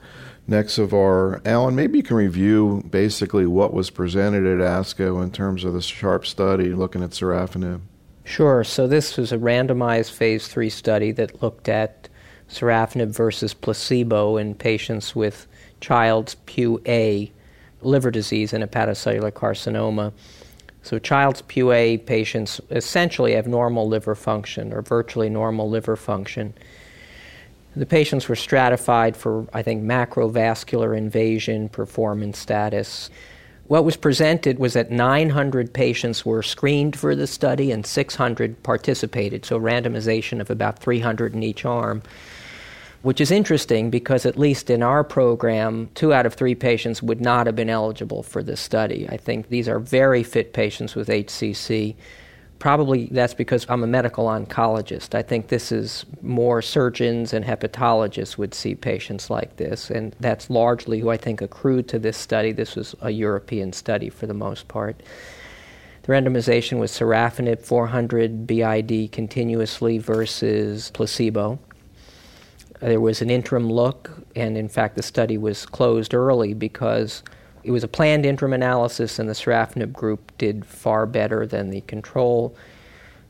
Nexavar. 0.48 1.40
Alan, 1.46 1.74
maybe 1.74 1.98
you 1.98 2.04
can 2.04 2.16
review 2.16 2.84
basically 2.88 3.46
what 3.46 3.72
was 3.72 3.90
presented 3.90 4.46
at 4.46 4.64
ASCO 4.64 5.22
in 5.22 5.30
terms 5.30 5.64
of 5.64 5.72
the 5.72 5.80
SHARP 5.80 6.26
study 6.26 6.72
looking 6.72 7.02
at 7.02 7.10
sorafenib. 7.10 7.80
Sure. 8.24 8.64
So 8.64 8.86
this 8.86 9.16
was 9.16 9.32
a 9.32 9.38
randomized 9.38 10.10
phase 10.12 10.48
three 10.48 10.70
study 10.70 11.12
that 11.12 11.42
looked 11.42 11.68
at 11.68 12.08
sorafenib 12.48 13.08
versus 13.08 13.54
placebo 13.54 14.36
in 14.36 14.54
patients 14.54 15.16
with 15.16 15.46
Child's 15.80 16.36
Pugh 16.46 16.80
A 16.86 17.32
liver 17.82 18.10
disease 18.10 18.52
and 18.52 18.64
hepatocellular 18.64 19.32
carcinoma. 19.32 20.12
So, 20.86 21.00
Child-Pugh 21.00 21.72
A 21.72 21.98
patients 21.98 22.60
essentially 22.70 23.32
have 23.32 23.48
normal 23.48 23.88
liver 23.88 24.14
function 24.14 24.72
or 24.72 24.82
virtually 24.82 25.28
normal 25.28 25.68
liver 25.68 25.96
function. 25.96 26.54
The 27.74 27.86
patients 27.86 28.28
were 28.28 28.36
stratified 28.36 29.16
for, 29.16 29.48
I 29.52 29.62
think, 29.62 29.82
macrovascular 29.82 30.96
invasion, 30.96 31.68
performance 31.68 32.38
status, 32.38 33.10
What 33.68 33.84
was 33.84 33.96
presented 33.96 34.60
was 34.60 34.74
that 34.74 34.92
900 34.92 35.72
patients 35.72 36.24
were 36.24 36.42
screened 36.42 36.96
for 36.96 37.16
the 37.16 37.26
study 37.26 37.72
and 37.72 37.84
600 37.84 38.62
participated, 38.62 39.44
so 39.44 39.58
randomization 39.58 40.40
of 40.40 40.50
about 40.50 40.78
300 40.78 41.34
in 41.34 41.42
each 41.42 41.64
arm 41.64 42.02
which 43.06 43.20
is 43.20 43.30
interesting 43.30 43.88
because, 43.88 44.26
at 44.26 44.36
least 44.36 44.68
in 44.68 44.82
our 44.82 45.04
program, 45.04 45.88
two 45.94 46.12
out 46.12 46.26
of 46.26 46.34
three 46.34 46.56
patients 46.56 47.00
would 47.00 47.20
not 47.20 47.46
have 47.46 47.54
been 47.54 47.70
eligible 47.70 48.20
for 48.20 48.42
this 48.42 48.60
study. 48.60 49.06
I 49.08 49.16
think 49.16 49.48
these 49.48 49.68
are 49.68 49.78
very 49.78 50.24
fit 50.24 50.52
patients 50.52 50.96
with 50.96 51.06
HCC. 51.06 51.94
Probably 52.58 53.06
that's 53.12 53.32
because 53.32 53.64
I'm 53.68 53.84
a 53.84 53.86
medical 53.86 54.26
oncologist. 54.26 55.14
I 55.14 55.22
think 55.22 55.46
this 55.46 55.70
is 55.70 56.04
more 56.20 56.60
surgeons 56.60 57.32
and 57.32 57.44
hepatologists 57.44 58.38
would 58.38 58.54
see 58.54 58.74
patients 58.74 59.30
like 59.30 59.54
this, 59.54 59.88
and 59.88 60.16
that's 60.18 60.50
largely 60.50 60.98
who 60.98 61.10
I 61.10 61.16
think 61.16 61.40
accrued 61.40 61.86
to 61.90 62.00
this 62.00 62.16
study. 62.16 62.50
This 62.50 62.74
was 62.74 62.96
a 63.02 63.10
European 63.10 63.72
study 63.72 64.10
for 64.10 64.26
the 64.26 64.34
most 64.34 64.66
part. 64.66 65.00
The 66.02 66.12
randomization 66.12 66.80
was 66.80 66.90
sorafenib 66.90 67.62
400 67.62 68.48
BID 68.48 69.12
continuously 69.12 69.98
versus 69.98 70.90
placebo. 70.90 71.60
There 72.80 73.00
was 73.00 73.22
an 73.22 73.30
interim 73.30 73.70
look, 73.70 74.10
and 74.34 74.56
in 74.56 74.68
fact, 74.68 74.96
the 74.96 75.02
study 75.02 75.38
was 75.38 75.64
closed 75.64 76.12
early 76.12 76.52
because 76.52 77.22
it 77.64 77.70
was 77.70 77.82
a 77.82 77.88
planned 77.88 78.26
interim 78.26 78.52
analysis, 78.52 79.18
and 79.18 79.28
the 79.28 79.32
sorafenib 79.32 79.92
group 79.92 80.30
did 80.38 80.64
far 80.64 81.06
better 81.06 81.46
than 81.46 81.70
the 81.70 81.80
control. 81.82 82.54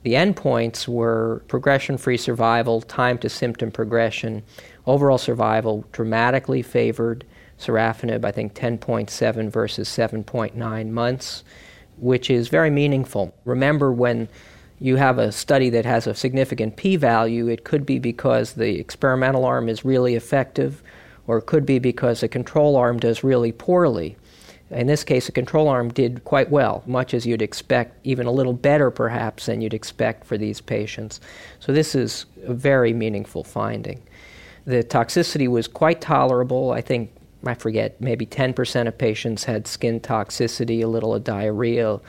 The 0.02 0.14
endpoints 0.14 0.86
were 0.86 1.42
progression 1.48 1.96
free 1.96 2.16
survival, 2.16 2.80
time 2.80 3.18
to 3.18 3.28
symptom 3.28 3.70
progression, 3.70 4.42
overall 4.86 5.18
survival 5.18 5.84
dramatically 5.92 6.62
favored 6.62 7.24
sorafenib, 7.58 8.24
I 8.24 8.32
think 8.32 8.54
10.7 8.54 9.50
versus 9.50 9.88
7.9 9.88 10.90
months, 10.90 11.44
which 11.96 12.30
is 12.30 12.48
very 12.48 12.70
meaningful. 12.70 13.34
Remember 13.44 13.92
when 13.92 14.28
you 14.78 14.96
have 14.96 15.18
a 15.18 15.32
study 15.32 15.70
that 15.70 15.84
has 15.84 16.06
a 16.06 16.14
significant 16.14 16.76
p 16.76 16.96
value, 16.96 17.48
it 17.48 17.64
could 17.64 17.86
be 17.86 17.98
because 17.98 18.52
the 18.52 18.78
experimental 18.78 19.44
arm 19.44 19.68
is 19.68 19.84
really 19.84 20.14
effective, 20.14 20.82
or 21.26 21.38
it 21.38 21.46
could 21.46 21.64
be 21.64 21.78
because 21.78 22.20
the 22.20 22.28
control 22.28 22.76
arm 22.76 22.98
does 22.98 23.24
really 23.24 23.52
poorly. 23.52 24.16
In 24.70 24.88
this 24.88 25.04
case, 25.04 25.26
the 25.26 25.32
control 25.32 25.68
arm 25.68 25.90
did 25.90 26.24
quite 26.24 26.50
well, 26.50 26.82
much 26.86 27.14
as 27.14 27.24
you'd 27.24 27.42
expect, 27.42 27.98
even 28.04 28.26
a 28.26 28.32
little 28.32 28.52
better 28.52 28.90
perhaps 28.90 29.46
than 29.46 29.60
you'd 29.60 29.74
expect 29.74 30.26
for 30.26 30.36
these 30.36 30.60
patients. 30.60 31.20
So, 31.60 31.72
this 31.72 31.94
is 31.94 32.26
a 32.44 32.52
very 32.52 32.92
meaningful 32.92 33.44
finding. 33.44 34.02
The 34.66 34.82
toxicity 34.82 35.46
was 35.46 35.68
quite 35.68 36.00
tolerable. 36.00 36.72
I 36.72 36.80
think, 36.80 37.12
I 37.44 37.54
forget, 37.54 38.00
maybe 38.00 38.26
10% 38.26 38.88
of 38.88 38.98
patients 38.98 39.44
had 39.44 39.68
skin 39.68 40.00
toxicity, 40.00 40.82
a 40.82 40.88
little 40.88 41.14
of 41.14 41.22
diarrhea 41.22 42.00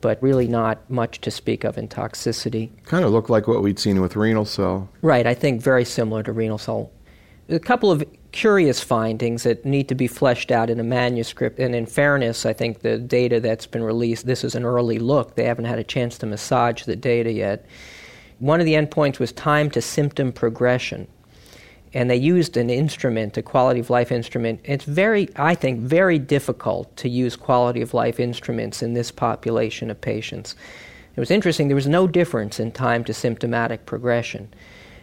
but 0.00 0.22
really 0.22 0.48
not 0.48 0.88
much 0.90 1.20
to 1.22 1.30
speak 1.30 1.64
of 1.64 1.76
in 1.76 1.88
toxicity. 1.88 2.70
Kind 2.84 3.04
of 3.04 3.12
looked 3.12 3.30
like 3.30 3.46
what 3.46 3.62
we'd 3.62 3.78
seen 3.78 4.00
with 4.00 4.16
renal 4.16 4.44
cell. 4.44 4.88
Right, 5.02 5.26
I 5.26 5.34
think 5.34 5.60
very 5.62 5.84
similar 5.84 6.22
to 6.22 6.32
renal 6.32 6.58
cell. 6.58 6.90
A 7.48 7.58
couple 7.58 7.90
of 7.90 8.04
curious 8.32 8.80
findings 8.80 9.42
that 9.42 9.64
need 9.64 9.88
to 9.88 9.94
be 9.94 10.06
fleshed 10.06 10.50
out 10.50 10.70
in 10.70 10.78
a 10.78 10.84
manuscript, 10.84 11.58
and 11.58 11.74
in 11.74 11.86
fairness, 11.86 12.46
I 12.46 12.52
think 12.52 12.80
the 12.80 12.98
data 12.98 13.40
that's 13.40 13.66
been 13.66 13.82
released, 13.82 14.26
this 14.26 14.44
is 14.44 14.54
an 14.54 14.64
early 14.64 14.98
look. 14.98 15.34
They 15.34 15.44
haven't 15.44 15.64
had 15.64 15.78
a 15.78 15.84
chance 15.84 16.16
to 16.18 16.26
massage 16.26 16.84
the 16.84 16.96
data 16.96 17.32
yet. 17.32 17.66
One 18.38 18.60
of 18.60 18.66
the 18.66 18.74
endpoints 18.74 19.18
was 19.18 19.32
time 19.32 19.70
to 19.72 19.82
symptom 19.82 20.32
progression 20.32 21.08
and 21.92 22.08
they 22.08 22.16
used 22.16 22.56
an 22.56 22.70
instrument, 22.70 23.36
a 23.36 23.42
quality 23.42 23.80
of 23.80 23.90
life 23.90 24.12
instrument. 24.12 24.60
It's 24.64 24.84
very, 24.84 25.28
I 25.36 25.54
think, 25.54 25.80
very 25.80 26.18
difficult 26.18 26.96
to 26.98 27.08
use 27.08 27.34
quality 27.34 27.82
of 27.82 27.94
life 27.94 28.20
instruments 28.20 28.82
in 28.82 28.94
this 28.94 29.10
population 29.10 29.90
of 29.90 30.00
patients. 30.00 30.54
It 31.16 31.20
was 31.20 31.30
interesting, 31.30 31.68
there 31.68 31.74
was 31.74 31.88
no 31.88 32.06
difference 32.06 32.60
in 32.60 32.70
time 32.70 33.02
to 33.04 33.12
symptomatic 33.12 33.86
progression. 33.86 34.52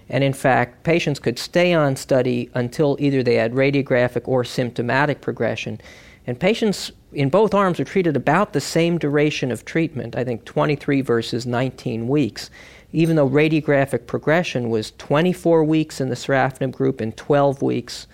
And 0.10 0.24
in 0.24 0.32
fact, 0.32 0.84
patients 0.84 1.20
could 1.20 1.38
stay 1.38 1.74
on 1.74 1.98
study 1.98 2.50
until 2.54 2.96
either 3.00 3.22
they 3.22 3.36
had 3.36 3.52
radiographic 3.52 4.22
or 4.26 4.46
symptomatic 4.46 5.20
progression. 5.20 5.82
And 6.26 6.40
patients 6.40 6.94
in 7.12 7.30
both 7.30 7.54
arms 7.54 7.80
were 7.80 7.86
treated 7.86 8.16
about 8.16 8.54
the 8.54 8.62
same 8.62 8.98
duration 8.98 9.52
of 9.52 9.66
treatment, 9.66 10.16
I 10.16 10.24
think 10.24 10.46
23 10.46 11.02
versus 11.02 11.46
19 11.46 12.08
weeks 12.08 12.50
even 12.94 13.16
though 13.16 13.30
radiographic 13.30 14.08
progression 14.08 14.70
was 14.70 14.92
24 14.98 15.64
weeks 15.64 16.00
in 16.00 16.10
the 16.10 16.16
sorafenib 16.16 16.72
group 16.72 17.02
and 17.02 17.16
12 17.18 17.62
weeks 17.62 18.08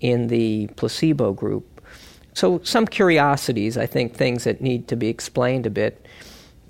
in 0.00 0.28
the 0.28 0.66
placebo 0.76 1.32
group. 1.32 1.80
So, 2.34 2.60
some 2.62 2.86
curiosities, 2.86 3.76
I 3.76 3.86
think, 3.86 4.14
things 4.14 4.44
that 4.44 4.60
need 4.60 4.88
to 4.88 4.96
be 4.96 5.08
explained 5.08 5.66
a 5.66 5.70
bit. 5.70 6.06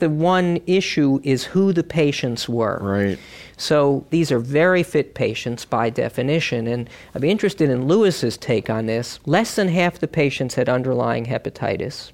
The 0.00 0.11
one 0.11 0.61
issue 0.66 1.20
is 1.22 1.44
who 1.44 1.72
the 1.72 1.84
patients 1.84 2.49
were. 2.49 2.80
Right. 2.82 3.18
So, 3.56 4.04
these 4.11 4.32
are 4.32 4.40
very 4.40 4.82
fit 4.82 5.14
patients 5.14 5.64
by 5.64 5.90
definition, 5.90 6.66
and 6.66 6.90
I'd 7.14 7.22
be 7.22 7.30
interested 7.30 7.70
in 7.70 7.87
Lewis's 7.87 8.37
take 8.37 8.68
on 8.68 8.87
this. 8.87 9.20
Less 9.25 9.54
than 9.54 9.68
half 9.68 10.00
the 10.00 10.08
patients 10.08 10.56
had 10.56 10.68
underlying 10.68 11.26
hepatitis. 11.26 12.11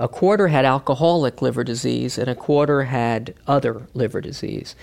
A 0.00 0.08
quarter 0.08 0.48
had 0.48 0.64
alcoholic 0.64 1.42
liver 1.42 1.64
disease, 1.64 2.18
and 2.18 2.28
a 2.28 2.34
quarter 2.34 2.84
had 2.84 3.34
other 3.48 3.88
liver 3.94 4.20
disease. 4.20 4.76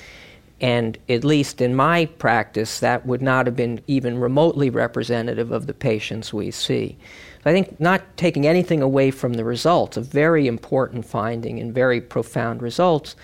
And 0.59 0.97
at 1.07 1.23
least 1.23 1.61
in 1.61 1.75
my 1.75 2.05
practice, 2.05 2.79
that 2.79 3.05
would 3.05 3.21
not 3.21 3.45
have 3.45 3.55
been 3.55 3.81
even 3.87 4.17
remotely 4.19 4.69
representative 4.69 5.51
of 5.51 5.67
the 5.67 5.73
patients 5.73 6.33
we 6.33 6.51
see. 6.51 6.97
I 7.45 7.51
think 7.51 7.79
not 7.79 8.01
taking 8.17 8.47
anything 8.47 8.81
away 8.81 9.11
from 9.11 9.33
the 9.33 9.43
results, 9.45 9.97
a 9.97 10.01
very 10.01 10.47
important 10.47 11.05
finding 11.05 11.59
and 11.59 11.73
very 11.73 12.01
profound 12.01 12.61
results. 12.61 13.15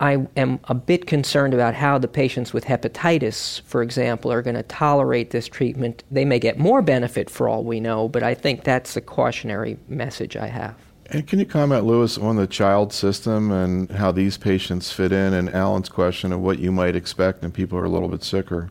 I 0.00 0.26
am 0.36 0.60
a 0.64 0.74
bit 0.74 1.06
concerned 1.06 1.52
about 1.52 1.74
how 1.74 1.98
the 1.98 2.08
patients 2.08 2.52
with 2.52 2.64
hepatitis, 2.64 3.60
for 3.62 3.82
example, 3.82 4.32
are 4.32 4.42
going 4.42 4.56
to 4.56 4.62
tolerate 4.62 5.30
this 5.30 5.46
treatment. 5.46 6.04
They 6.10 6.24
may 6.24 6.38
get 6.38 6.58
more 6.58 6.82
benefit 6.82 7.28
for 7.28 7.48
all 7.48 7.64
we 7.64 7.80
know, 7.80 8.08
but 8.08 8.22
I 8.22 8.34
think 8.34 8.64
that's 8.64 8.94
the 8.94 9.00
cautionary 9.00 9.78
message 9.88 10.36
I 10.36 10.46
have. 10.46 10.91
And 11.06 11.26
can 11.26 11.38
you 11.38 11.46
comment, 11.46 11.84
Lewis, 11.84 12.16
on 12.16 12.36
the 12.36 12.46
child 12.46 12.92
system 12.92 13.50
and 13.50 13.90
how 13.90 14.12
these 14.12 14.38
patients 14.38 14.90
fit 14.92 15.12
in, 15.12 15.34
and 15.34 15.50
Alan's 15.50 15.88
question 15.88 16.32
of 16.32 16.40
what 16.40 16.58
you 16.58 16.72
might 16.72 16.96
expect 16.96 17.42
when 17.42 17.52
people 17.52 17.78
are 17.78 17.84
a 17.84 17.88
little 17.88 18.08
bit 18.08 18.24
sicker? 18.24 18.70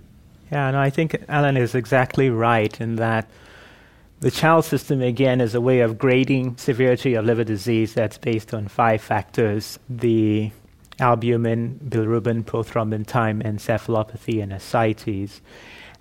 Yeah, 0.51 0.67
and 0.67 0.75
no, 0.75 0.81
I 0.81 0.89
think 0.89 1.23
Alan 1.29 1.55
is 1.55 1.75
exactly 1.75 2.29
right 2.29 2.79
in 2.81 2.95
that 2.97 3.29
the 4.21 4.31
child 4.31 4.65
system, 4.65 5.01
again, 5.01 5.41
is 5.41 5.55
a 5.55 5.61
way 5.61 5.79
of 5.79 5.97
grading 5.97 6.57
severity 6.57 7.15
of 7.15 7.25
liver 7.25 7.43
disease 7.43 7.93
that's 7.93 8.17
based 8.17 8.53
on 8.53 8.67
five 8.67 9.01
factors 9.01 9.79
the 9.89 10.51
albumin, 10.99 11.79
bilirubin, 11.83 12.43
prothrombin 12.43 13.05
time, 13.05 13.41
encephalopathy, 13.41 14.41
and 14.41 14.53
ascites. 14.53 15.41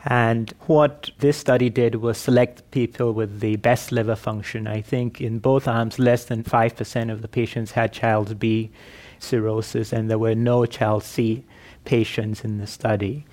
And 0.07 0.52
what 0.66 1.11
this 1.19 1.37
study 1.37 1.69
did 1.69 1.97
was 1.97 2.16
select 2.16 2.71
people 2.71 3.12
with 3.12 3.40
the 3.40 3.57
best 3.57 3.92
liver 3.92 4.16
function. 4.16 4.66
I 4.66 4.80
think 4.80 5.21
in 5.21 5.38
both 5.38 5.69
arms, 5.69 5.99
less 5.99 6.25
than 6.25 6.42
5% 6.42 7.12
of 7.12 7.21
the 7.21 7.28
patients 7.28 7.73
had 7.73 7.92
child 7.92 8.38
B 8.38 8.71
cirrhosis, 9.19 9.92
and 9.92 10.11
there 10.11 10.19
were 10.19 10.35
no 10.35 10.64
child 10.64 11.04
C 11.04 11.45
patients 11.85 12.45
in 12.45 12.59
the 12.59 12.66
study. 12.66 13.26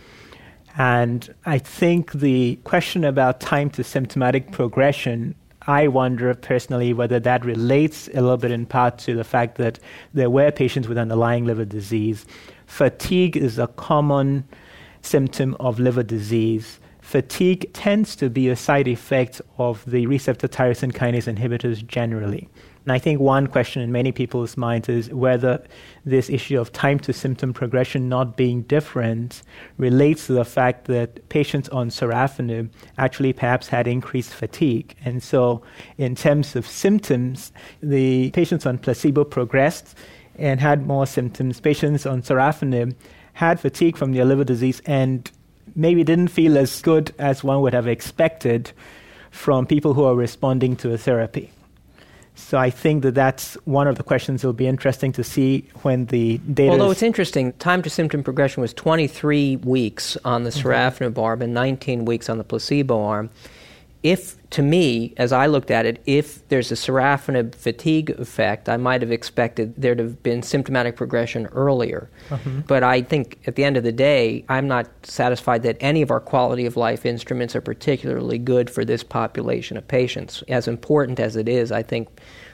And 0.78 1.34
I 1.46 1.58
think 1.58 2.12
the 2.12 2.58
question 2.64 3.04
about 3.04 3.40
time 3.40 3.70
to 3.72 3.84
symptomatic 3.84 4.52
progression, 4.52 5.36
I 5.66 5.88
wonder 5.88 6.34
personally 6.36 6.94
whether 6.94 7.20
that 7.22 7.46
relates 7.46 8.08
a 8.10 8.22
little 8.22 8.38
bit 8.38 8.52
in 8.52 8.66
part 8.66 8.98
to 9.00 9.16
the 9.16 9.24
fact 9.24 9.58
that 9.58 9.80
there 10.14 10.30
were 10.30 10.52
patients 10.52 10.88
with 10.88 10.98
underlying 10.98 11.46
liver 11.46 11.66
disease. 11.66 12.26
Fatigue 12.68 13.36
is 13.38 13.58
a 13.58 13.68
common 13.68 14.44
symptom 15.02 15.56
of 15.60 15.80
liver 15.80 16.04
disease. 16.04 16.80
Fatigue 17.02 17.72
tends 17.74 18.16
to 18.18 18.30
be 18.30 18.50
a 18.50 18.56
side 18.56 18.88
effect 18.88 19.42
of 19.58 19.84
the 19.90 20.06
receptor 20.08 20.48
tyrosine 20.48 20.92
kinase 20.92 21.34
inhibitors 21.34 21.86
generally. 21.88 22.50
And 22.88 22.94
I 22.94 23.00
think 23.00 23.20
one 23.20 23.48
question 23.48 23.82
in 23.82 23.92
many 23.92 24.14
people's 24.14 24.56
minds 24.56 24.88
is 24.88 25.10
whether 25.10 25.62
this 26.06 26.30
issue 26.30 26.58
of 26.58 26.72
time 26.72 27.00
to 27.00 27.12
symptom 27.12 27.54
progression 27.54 28.08
not 28.08 28.38
being 28.38 28.62
different 28.62 29.42
relates 29.78 30.28
to 30.28 30.34
the 30.34 30.46
fact 30.46 30.86
that 30.86 31.28
patients 31.28 31.68
on 31.68 31.90
sorafenib 31.90 32.70
actually 32.98 33.34
perhaps 33.34 33.68
had 33.68 33.90
increased 33.90 34.34
fatigue. 34.34 34.96
And 35.04 35.22
so, 35.22 35.62
in 35.98 36.16
terms 36.16 36.56
of 36.56 36.66
symptoms, 36.66 37.52
the 37.84 38.32
patients 38.32 38.66
on 38.66 38.78
placebo 38.78 39.26
progressed 39.26 39.98
and 40.38 40.62
had 40.62 40.88
more 40.88 41.06
symptoms. 41.06 41.60
Patients 41.60 42.06
on 42.06 42.22
sorafenib 42.22 42.96
had 43.38 43.60
fatigue 43.60 43.96
from 43.96 44.14
their 44.14 44.26
liver 44.26 44.44
disease 44.44 44.82
and 44.88 45.30
maybe 45.76 46.04
didn't 46.04 46.30
feel 46.30 46.58
as 46.58 46.82
good 46.82 47.14
as 47.20 47.44
one 47.44 47.62
would 47.62 47.72
have 47.72 47.88
expected 47.88 48.72
from 49.30 49.68
people 49.68 49.94
who 49.94 50.04
are 50.06 50.16
responding 50.16 50.76
to 50.76 50.92
a 50.92 50.98
therapy. 50.98 51.52
So 52.34 52.58
I 52.58 52.72
think 52.72 53.04
that 53.04 53.14
that's 53.14 53.54
one 53.66 53.88
of 53.88 53.96
the 53.96 54.02
questions 54.02 54.42
that 54.42 54.48
will 54.48 54.54
be 54.54 54.66
interesting 54.66 55.12
to 55.12 55.24
see 55.24 55.70
when 55.84 56.08
the 56.08 56.40
data. 56.52 56.72
Although 56.72 56.90
it's 56.90 57.04
interesting, 57.04 57.54
time 57.54 57.84
to 57.84 57.92
symptom 57.92 58.24
progression 58.24 58.62
was 58.62 58.74
23 58.74 59.58
weeks 59.58 60.18
on 60.26 60.44
the 60.44 60.50
mm-hmm. 60.50 61.20
arm 61.20 61.44
and 61.44 61.54
19 61.54 62.06
weeks 62.06 62.30
on 62.30 62.40
the 62.40 62.44
placebo 62.44 63.04
arm. 63.04 63.30
If 64.04 64.38
to 64.52 64.62
me, 64.62 65.14
as 65.18 65.34
I 65.34 65.48
looked 65.48 65.72
at 65.72 65.86
it, 65.86 66.02
if 66.06 66.48
there's 66.48 66.72
a 66.72 66.76
sorafenib 66.76 67.54
fatigue 67.56 68.12
effect, 68.12 68.70
I 68.70 68.78
might 68.78 69.02
have 69.02 69.12
expected 69.12 69.74
there 69.76 69.96
to 69.96 70.04
have 70.04 70.24
been 70.24 70.42
symptomatic 70.42 70.96
progression 70.96 71.48
earlier. 71.48 72.10
Mm-hmm. 72.30 72.62
But 72.62 72.84
I 72.84 73.02
think 73.02 73.40
at 73.46 73.56
the 73.56 73.66
end 73.66 73.76
of 73.76 73.84
the 73.84 73.92
day, 73.92 74.46
I'm 74.48 74.68
not 74.68 74.88
satisfied 75.04 75.64
that 75.64 75.78
any 75.82 76.02
of 76.02 76.12
our 76.12 76.22
quality 76.22 76.66
of 76.66 76.78
life 76.78 77.06
instruments 77.06 77.56
are 77.56 77.62
particularly 77.62 78.38
good 78.38 78.70
for 78.70 78.86
this 78.86 79.04
population 79.04 79.76
of 79.76 79.88
patients. 79.88 80.44
As 80.48 80.68
important 80.68 81.20
as 81.20 81.36
it 81.36 81.50
is, 81.50 81.72
I 81.72 81.84
think 81.84 82.08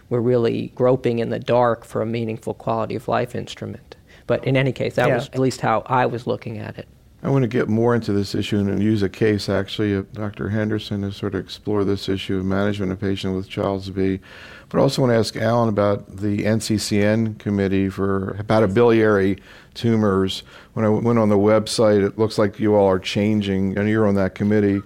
we're 0.09 0.19
really 0.19 0.71
groping 0.75 1.19
in 1.19 1.29
the 1.29 1.39
dark 1.39 1.85
for 1.85 2.01
a 2.01 2.05
meaningful 2.05 2.53
quality 2.53 2.95
of 2.95 3.07
life 3.07 3.35
instrument. 3.35 3.95
But 4.25 4.43
in 4.45 4.57
any 4.57 4.71
case, 4.71 4.95
that 4.95 5.09
yeah. 5.09 5.15
was 5.15 5.27
at 5.27 5.39
least 5.39 5.61
how 5.61 5.83
I 5.85 6.05
was 6.05 6.25
looking 6.25 6.57
at 6.57 6.77
it. 6.79 6.87
I 7.23 7.29
want 7.29 7.43
to 7.43 7.47
get 7.47 7.69
more 7.69 7.95
into 7.95 8.11
this 8.11 8.35
issue 8.35 8.57
and 8.57 8.83
use 8.83 9.01
a 9.01 9.07
case 9.07 9.47
actually 9.47 9.93
of 9.93 10.11
Dr. 10.11 10.49
Henderson 10.49 11.03
to 11.03 11.11
sort 11.13 11.35
of 11.35 11.39
explore 11.39 11.85
this 11.85 12.09
issue 12.09 12.37
of 12.37 12.43
management 12.43 12.91
of 12.91 12.99
patients 12.99 13.33
with 13.33 13.47
Child's 13.47 13.89
B. 13.89 14.19
But 14.67 14.79
I 14.79 14.81
also 14.81 15.01
want 15.01 15.13
to 15.13 15.17
ask 15.17 15.37
Alan 15.37 15.69
about 15.69 16.17
the 16.17 16.39
NCCN 16.39 17.39
committee 17.39 17.87
for 17.87 18.35
hepatobiliary 18.37 19.39
tumors. 19.73 20.43
When 20.73 20.83
I 20.83 20.89
went 20.89 21.17
on 21.17 21.29
the 21.29 21.37
website, 21.37 22.05
it 22.05 22.19
looks 22.19 22.37
like 22.37 22.59
you 22.59 22.75
all 22.75 22.89
are 22.89 22.99
changing, 22.99 23.77
and 23.77 23.87
you're 23.87 24.05
on 24.05 24.15
that 24.15 24.35
committee. 24.35 24.81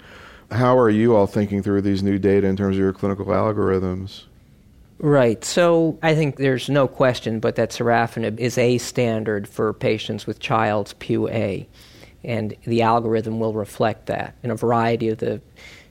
How 0.52 0.78
are 0.78 0.92
you 0.92 1.16
all 1.16 1.26
thinking 1.26 1.64
through 1.64 1.82
these 1.82 2.04
new 2.04 2.20
data 2.20 2.46
in 2.46 2.56
terms 2.56 2.76
of 2.76 2.80
your 2.80 2.94
clinical 2.94 3.26
algorithms? 3.26 4.26
Right. 5.00 5.44
So 5.44 5.98
I 6.04 6.14
think 6.14 6.36
there's 6.36 6.70
no 6.70 6.88
question 6.88 7.40
but 7.40 7.56
that 7.56 7.72
sorafenib 7.72 8.40
is 8.40 8.60
a 8.60 8.78
standard 8.78 9.48
for 9.48 9.74
patients 9.74 10.28
with 10.28 10.40
Child's 10.40 10.94
Pugh 10.94 11.28
A 11.30 11.68
and 12.28 12.56
the 12.66 12.82
algorithm 12.84 13.40
will 13.40 13.54
reflect 13.54 14.06
that. 14.08 14.36
In 14.44 14.52
a 14.52 14.56
variety 14.56 15.10
of 15.10 15.18
the 15.18 15.42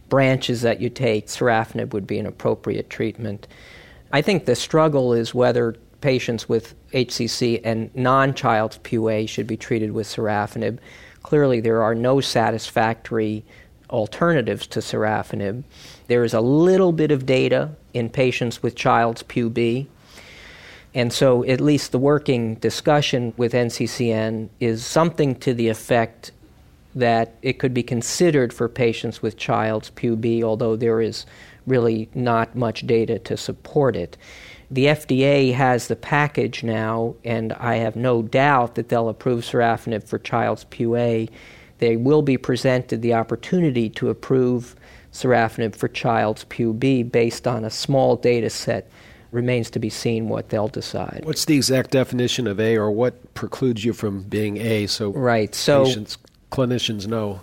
branches 0.09 0.61
that 0.63 0.81
you 0.81 0.91
take, 0.91 1.27
sorafenib 1.27 1.93
would 1.93 2.07
be 2.07 2.19
an 2.19 2.27
appropriate 2.27 2.91
treatment. 2.91 3.49
I 4.13 4.23
think 4.23 4.45
the 4.45 4.55
struggle 4.55 5.13
is 5.15 5.35
whether 5.35 5.75
patients 6.03 6.49
with 6.49 6.75
HCC 6.93 7.61
and 7.65 7.93
non 7.97 8.35
Child's 8.35 8.79
Pugh 8.79 9.09
A 9.09 9.27
should 9.27 9.47
be 9.47 9.57
treated 9.57 9.93
with 9.93 10.07
sorafenib. 10.07 10.79
Clearly, 11.23 11.61
there 11.61 11.83
are 11.83 11.95
no 11.95 12.21
satisfactory 12.21 13.43
alternatives 13.91 14.67
to 14.69 14.81
sorafenib. 14.81 15.65
There 16.07 16.23
is 16.23 16.35
a 16.35 16.41
little 16.41 16.93
bit 16.93 17.11
of 17.11 17.25
data 17.25 17.71
in 17.95 18.11
patients 18.11 18.63
with 18.63 18.77
Child's 18.77 19.23
Pugh 19.23 19.51
B, 19.51 19.89
and 20.97 21.13
so, 21.13 21.45
at 21.45 21.61
least 21.61 21.93
the 21.93 21.99
working 21.99 22.55
discussion 22.55 23.35
with 23.37 23.53
NCCN 23.53 24.49
is 24.61 24.83
something 24.83 25.35
to 25.41 25.53
the 25.53 25.69
effect 25.69 26.33
that 26.95 27.35
it 27.43 27.59
could 27.59 27.75
be 27.75 27.83
considered 27.83 28.51
for 28.51 28.67
patients 28.67 29.21
with 29.21 29.37
Child's 29.37 29.91
Pugh 29.91 30.17
B, 30.17 30.43
although 30.43 30.75
there 30.75 31.03
is 31.03 31.27
really 31.67 32.09
not 32.15 32.57
much 32.57 32.87
data 32.87 33.19
to 33.19 33.37
support 33.37 33.95
it. 33.95 34.17
The 34.71 34.87
FDA 34.87 35.53
has 35.53 35.89
the 35.89 35.97
package 35.97 36.65
now, 36.65 37.15
and 37.23 37.53
I 37.53 37.75
have 37.75 37.95
no 37.95 38.23
doubt 38.23 38.75
that 38.77 38.89
they'll 38.89 39.11
approve 39.11 39.45
sorafenib 39.45 40.09
for 40.09 40.19
Child's 40.19 40.65
Pugh 40.65 40.97
A. 40.97 41.29
They 41.77 41.97
will 41.99 42.23
be 42.23 42.39
presented 42.39 43.03
the 43.03 43.13
opportunity 43.13 43.91
to 43.91 44.09
approve 44.09 44.75
sorafenib 45.13 45.77
for 45.77 45.89
Child's 45.89 46.45
Pugh 46.45 46.73
B 46.73 47.03
based 47.03 47.47
on 47.47 47.67
a 47.67 47.71
small 47.71 48.17
data 48.17 48.49
set 48.49 48.89
remains 49.33 49.71
to 49.71 49.79
be 49.79 49.91
seen 49.91 50.29
what 50.29 50.49
they'll 50.49 50.69
decide. 50.69 51.23
What's 51.25 51.45
the 51.45 51.57
exact 51.57 51.91
definition 51.91 52.47
of 52.47 52.61
A, 52.61 52.77
or 52.77 52.91
what 52.91 53.35
precludes 53.35 53.85
you 53.85 53.93
from 53.93 54.23
being 54.23 54.57
A? 54.59 54.87
So 54.87 55.11
right, 55.11 55.55
so 55.55 55.85
patients, 55.85 56.19
clinicians 56.51 57.07
know. 57.07 57.41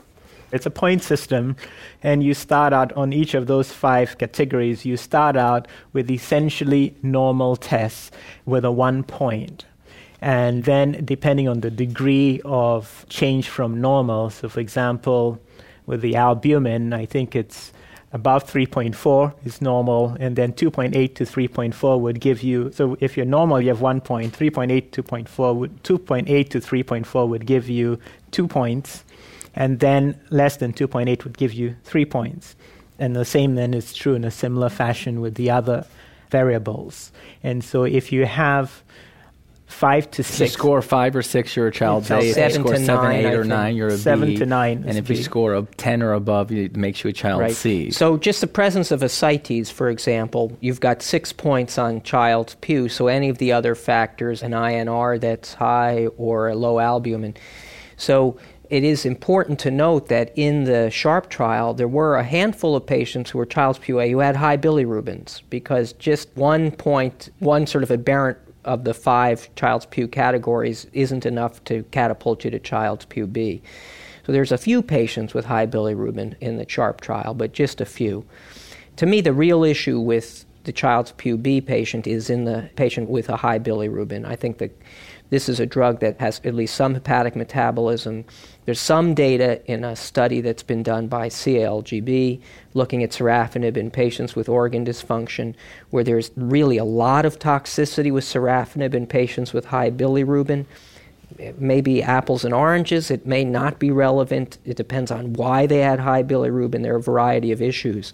It's 0.52 0.68
a 0.68 0.72
point 0.72 1.02
system, 1.02 1.56
and 2.04 2.24
you 2.24 2.36
start 2.36 2.74
out 2.74 2.94
on 2.94 3.12
each 3.12 3.34
of 3.34 3.48
those 3.48 3.72
five 3.72 4.18
categories. 4.20 4.86
You 4.86 4.98
start 4.98 5.36
out 5.36 5.68
with 5.94 6.12
essentially 6.12 6.96
normal 7.02 7.56
tests 7.56 8.12
with 8.46 8.64
a 8.64 8.72
one 8.72 9.04
point. 9.04 9.66
And 10.22 10.64
then, 10.64 11.02
depending 11.04 11.50
on 11.50 11.62
the 11.62 11.72
degree 11.72 12.40
of 12.46 13.06
change 13.10 13.50
from 13.50 13.82
normal, 13.82 14.30
so 14.30 14.48
for 14.48 14.60
example, 14.60 15.42
with 15.86 16.02
the 16.02 16.16
albumin, 16.16 16.94
I 16.94 17.06
think 17.06 17.36
it's 17.36 17.74
above 18.14 18.46
3.4 18.46 19.34
is 19.44 19.60
normal, 19.60 20.16
and 20.20 20.36
then 20.36 20.54
2.8 20.54 21.16
to 21.16 21.26
3.4 21.26 22.00
would 22.00 22.20
give 22.20 22.44
you. 22.44 22.72
So 22.72 22.96
if 23.00 23.18
you're 23.18 23.26
normal, 23.26 23.60
you 23.60 23.70
have 23.70 23.82
one 23.82 24.02
point. 24.02 24.38
3.8 24.38 24.92
to 24.92 25.04
2.4 25.04 25.56
would 25.56 25.84
2.8 25.84 26.50
to 26.50 26.60
3.4 26.60 27.28
would 27.28 27.46
give 27.46 27.68
you 27.68 28.00
two 28.32 28.48
points, 28.48 29.04
and 29.56 29.80
then 29.80 30.20
less 30.30 30.58
than 30.58 30.74
2.8 30.74 31.24
would 31.24 31.38
give 31.38 31.54
you 31.54 31.76
three 31.84 32.06
points. 32.06 32.56
And 33.00 33.16
the 33.16 33.26
same 33.26 33.56
then 33.56 33.74
is 33.74 33.94
true 33.94 34.14
in 34.14 34.24
a 34.24 34.32
similar 34.32 34.70
fashion 34.70 35.20
with 35.20 35.34
the 35.34 35.50
other 35.50 35.86
variables. 36.30 37.12
And 37.42 37.64
so 37.64 37.84
if 37.84 38.12
you 38.12 38.26
have 38.26 38.84
five 39.74 40.10
to 40.12 40.24
six. 40.24 40.36
If 40.36 40.40
you 40.42 40.48
score 40.48 40.82
five 40.82 41.16
or 41.16 41.22
six, 41.22 41.56
you're 41.56 41.68
a 41.68 41.72
child 41.72 42.10
A. 42.12 42.20
If 42.20 42.38
you 42.38 42.50
score 42.52 42.76
seven, 42.78 43.04
nine, 43.04 43.26
eight, 43.26 43.34
or 43.34 43.44
nine, 43.44 43.76
you're 43.76 43.90
a 43.90 43.98
seven 43.98 44.30
B. 44.30 44.38
to 44.38 44.46
nine. 44.46 44.84
And 44.88 44.98
if 44.98 45.08
B. 45.08 45.16
you 45.16 45.24
score 45.24 45.56
a 45.56 45.64
ten 45.78 46.02
or 46.02 46.14
above, 46.14 46.52
it 46.52 46.76
makes 46.76 47.04
you 47.04 47.10
a 47.10 47.14
child 47.14 47.42
right. 47.42 47.54
C. 47.54 47.92
So 47.92 48.18
just 48.18 48.42
the 48.42 48.48
presence 48.48 48.92
of 48.92 49.02
ascites, 49.02 49.70
for 49.70 49.90
example, 49.90 50.56
you've 50.62 50.80
got 50.80 51.02
six 51.02 51.34
points 51.34 51.78
on 51.78 52.02
child's 52.04 52.56
Pugh. 52.56 52.88
So 52.88 53.08
any 53.08 53.30
of 53.30 53.40
the 53.40 53.52
other 53.52 53.76
factors, 53.76 54.44
an 54.44 54.52
INR 54.52 55.20
that's 55.20 55.56
high 55.56 56.08
or 56.18 56.50
a 56.50 56.56
low 56.56 56.80
albumin. 56.80 57.36
So 57.98 58.38
it 58.70 58.84
is 58.84 59.06
important 59.06 59.60
to 59.60 59.72
note 59.72 60.08
that 60.08 60.32
in 60.36 60.64
the 60.64 60.90
SHARP 60.90 61.30
trial, 61.30 61.74
there 61.74 61.88
were 61.88 62.16
a 62.16 62.24
handful 62.24 62.76
of 62.76 62.86
patients 62.86 63.30
who 63.30 63.38
were 63.38 63.46
Child's 63.46 63.80
Pugh 63.80 64.00
A 64.00 64.10
who 64.12 64.20
had 64.20 64.36
high 64.36 64.58
bilirubins 64.58 65.42
because 65.50 65.94
just 65.94 66.30
one 66.36 66.72
point, 66.72 67.30
one 67.40 67.68
sort 67.68 67.84
of 67.84 67.92
aberrant 67.92 68.38
of 68.66 68.84
the 68.84 68.94
five 68.94 69.54
Child's 69.56 69.86
Pugh 69.86 70.08
categories 70.08 70.88
isn't 70.94 71.26
enough 71.26 71.64
to 71.66 71.84
catapult 71.92 72.46
you 72.46 72.52
to 72.52 72.60
Child's 72.60 73.06
Pugh 73.06 73.28
B. 73.28 73.62
So 74.26 74.32
there's 74.32 74.52
a 74.52 74.58
few 74.58 74.82
patients 74.82 75.34
with 75.34 75.46
high 75.46 75.68
bilirubin 75.68 76.36
in 76.40 76.58
the 76.58 76.66
SHARP 76.66 77.02
trial, 77.02 77.34
but 77.34 77.54
just 77.54 77.82
a 77.82 77.86
few. 77.86 78.26
To 78.98 79.06
me, 79.06 79.22
the 79.22 79.34
real 79.34 79.64
issue 79.64 80.00
with 80.00 80.46
the 80.64 80.72
Child's 80.72 81.12
Pugh 81.14 81.38
B 81.38 81.60
patient 81.60 82.08
is 82.08 82.30
in 82.30 82.46
the 82.46 82.70
patient 82.76 83.10
with 83.10 83.28
a 83.30 83.38
high 83.38 83.60
bilirubin. 83.60 84.26
I 84.26 84.36
think 84.36 84.60
that 84.60 84.72
this 85.34 85.50
is 85.50 85.60
a 85.60 85.66
drug 85.66 86.00
that 86.00 86.20
has 86.20 86.40
at 86.44 86.54
least 86.54 86.76
some 86.76 86.94
hepatic 86.94 87.36
metabolism. 87.36 88.24
There's 88.66 88.80
some 88.80 89.16
data 89.16 89.66
in 89.66 89.84
a 89.84 89.96
study 89.96 90.42
that's 90.42 90.62
been 90.62 90.84
done 90.84 91.08
by 91.08 91.28
CALGB 91.28 92.40
looking 92.76 93.02
at 93.02 93.10
sorafenib 93.10 93.76
in 93.76 93.90
patients 93.90 94.36
with 94.36 94.48
organ 94.48 94.86
dysfunction, 94.86 95.56
where 95.90 96.04
there's 96.04 96.30
really 96.36 96.78
a 96.78 96.84
lot 96.84 97.26
of 97.26 97.40
toxicity 97.40 98.14
with 98.14 98.26
sorafenib 98.26 98.94
in 98.94 99.08
patients 99.08 99.54
with 99.54 99.66
high 99.66 99.90
bilirubin. 99.90 100.68
It 101.40 101.60
may 101.60 101.82
be 101.82 102.04
apples 102.04 102.46
and 102.46 102.54
oranges. 102.54 103.10
It 103.10 103.26
may 103.26 103.44
not 103.44 103.80
be 103.80 103.90
relevant. 103.90 104.60
It 104.66 104.78
depends 104.78 105.10
on 105.10 105.34
why 105.34 105.66
they 105.66 105.80
had 105.80 106.00
high 106.00 106.22
bilirubin. 106.22 106.84
There 106.84 106.94
are 106.94 106.98
a 106.98 107.02
variety 107.02 107.52
of 107.52 107.60
issues. 107.60 108.14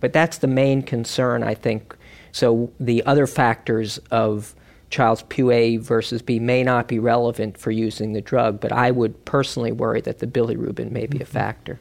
But 0.00 0.14
that's 0.14 0.38
the 0.38 0.46
main 0.46 0.80
concern, 0.80 1.42
I 1.42 1.52
think. 1.52 1.94
So 2.32 2.72
the 2.80 3.04
other 3.04 3.26
factors 3.26 3.98
of 4.10 4.54
child's 4.90 5.22
A 5.50 5.76
versus 5.76 6.22
B 6.22 6.38
may 6.38 6.62
not 6.62 6.88
be 6.88 6.98
relevant 6.98 7.58
for 7.58 7.70
using 7.70 8.12
the 8.12 8.20
drug, 8.20 8.60
but 8.60 8.72
I 8.72 8.90
would 8.90 9.24
personally 9.24 9.72
worry 9.72 10.00
that 10.02 10.18
the 10.18 10.26
bilirubin 10.26 10.90
may 10.90 11.06
be 11.06 11.18
a 11.18 11.20
mm-hmm. 11.20 11.32
factor. 11.32 11.78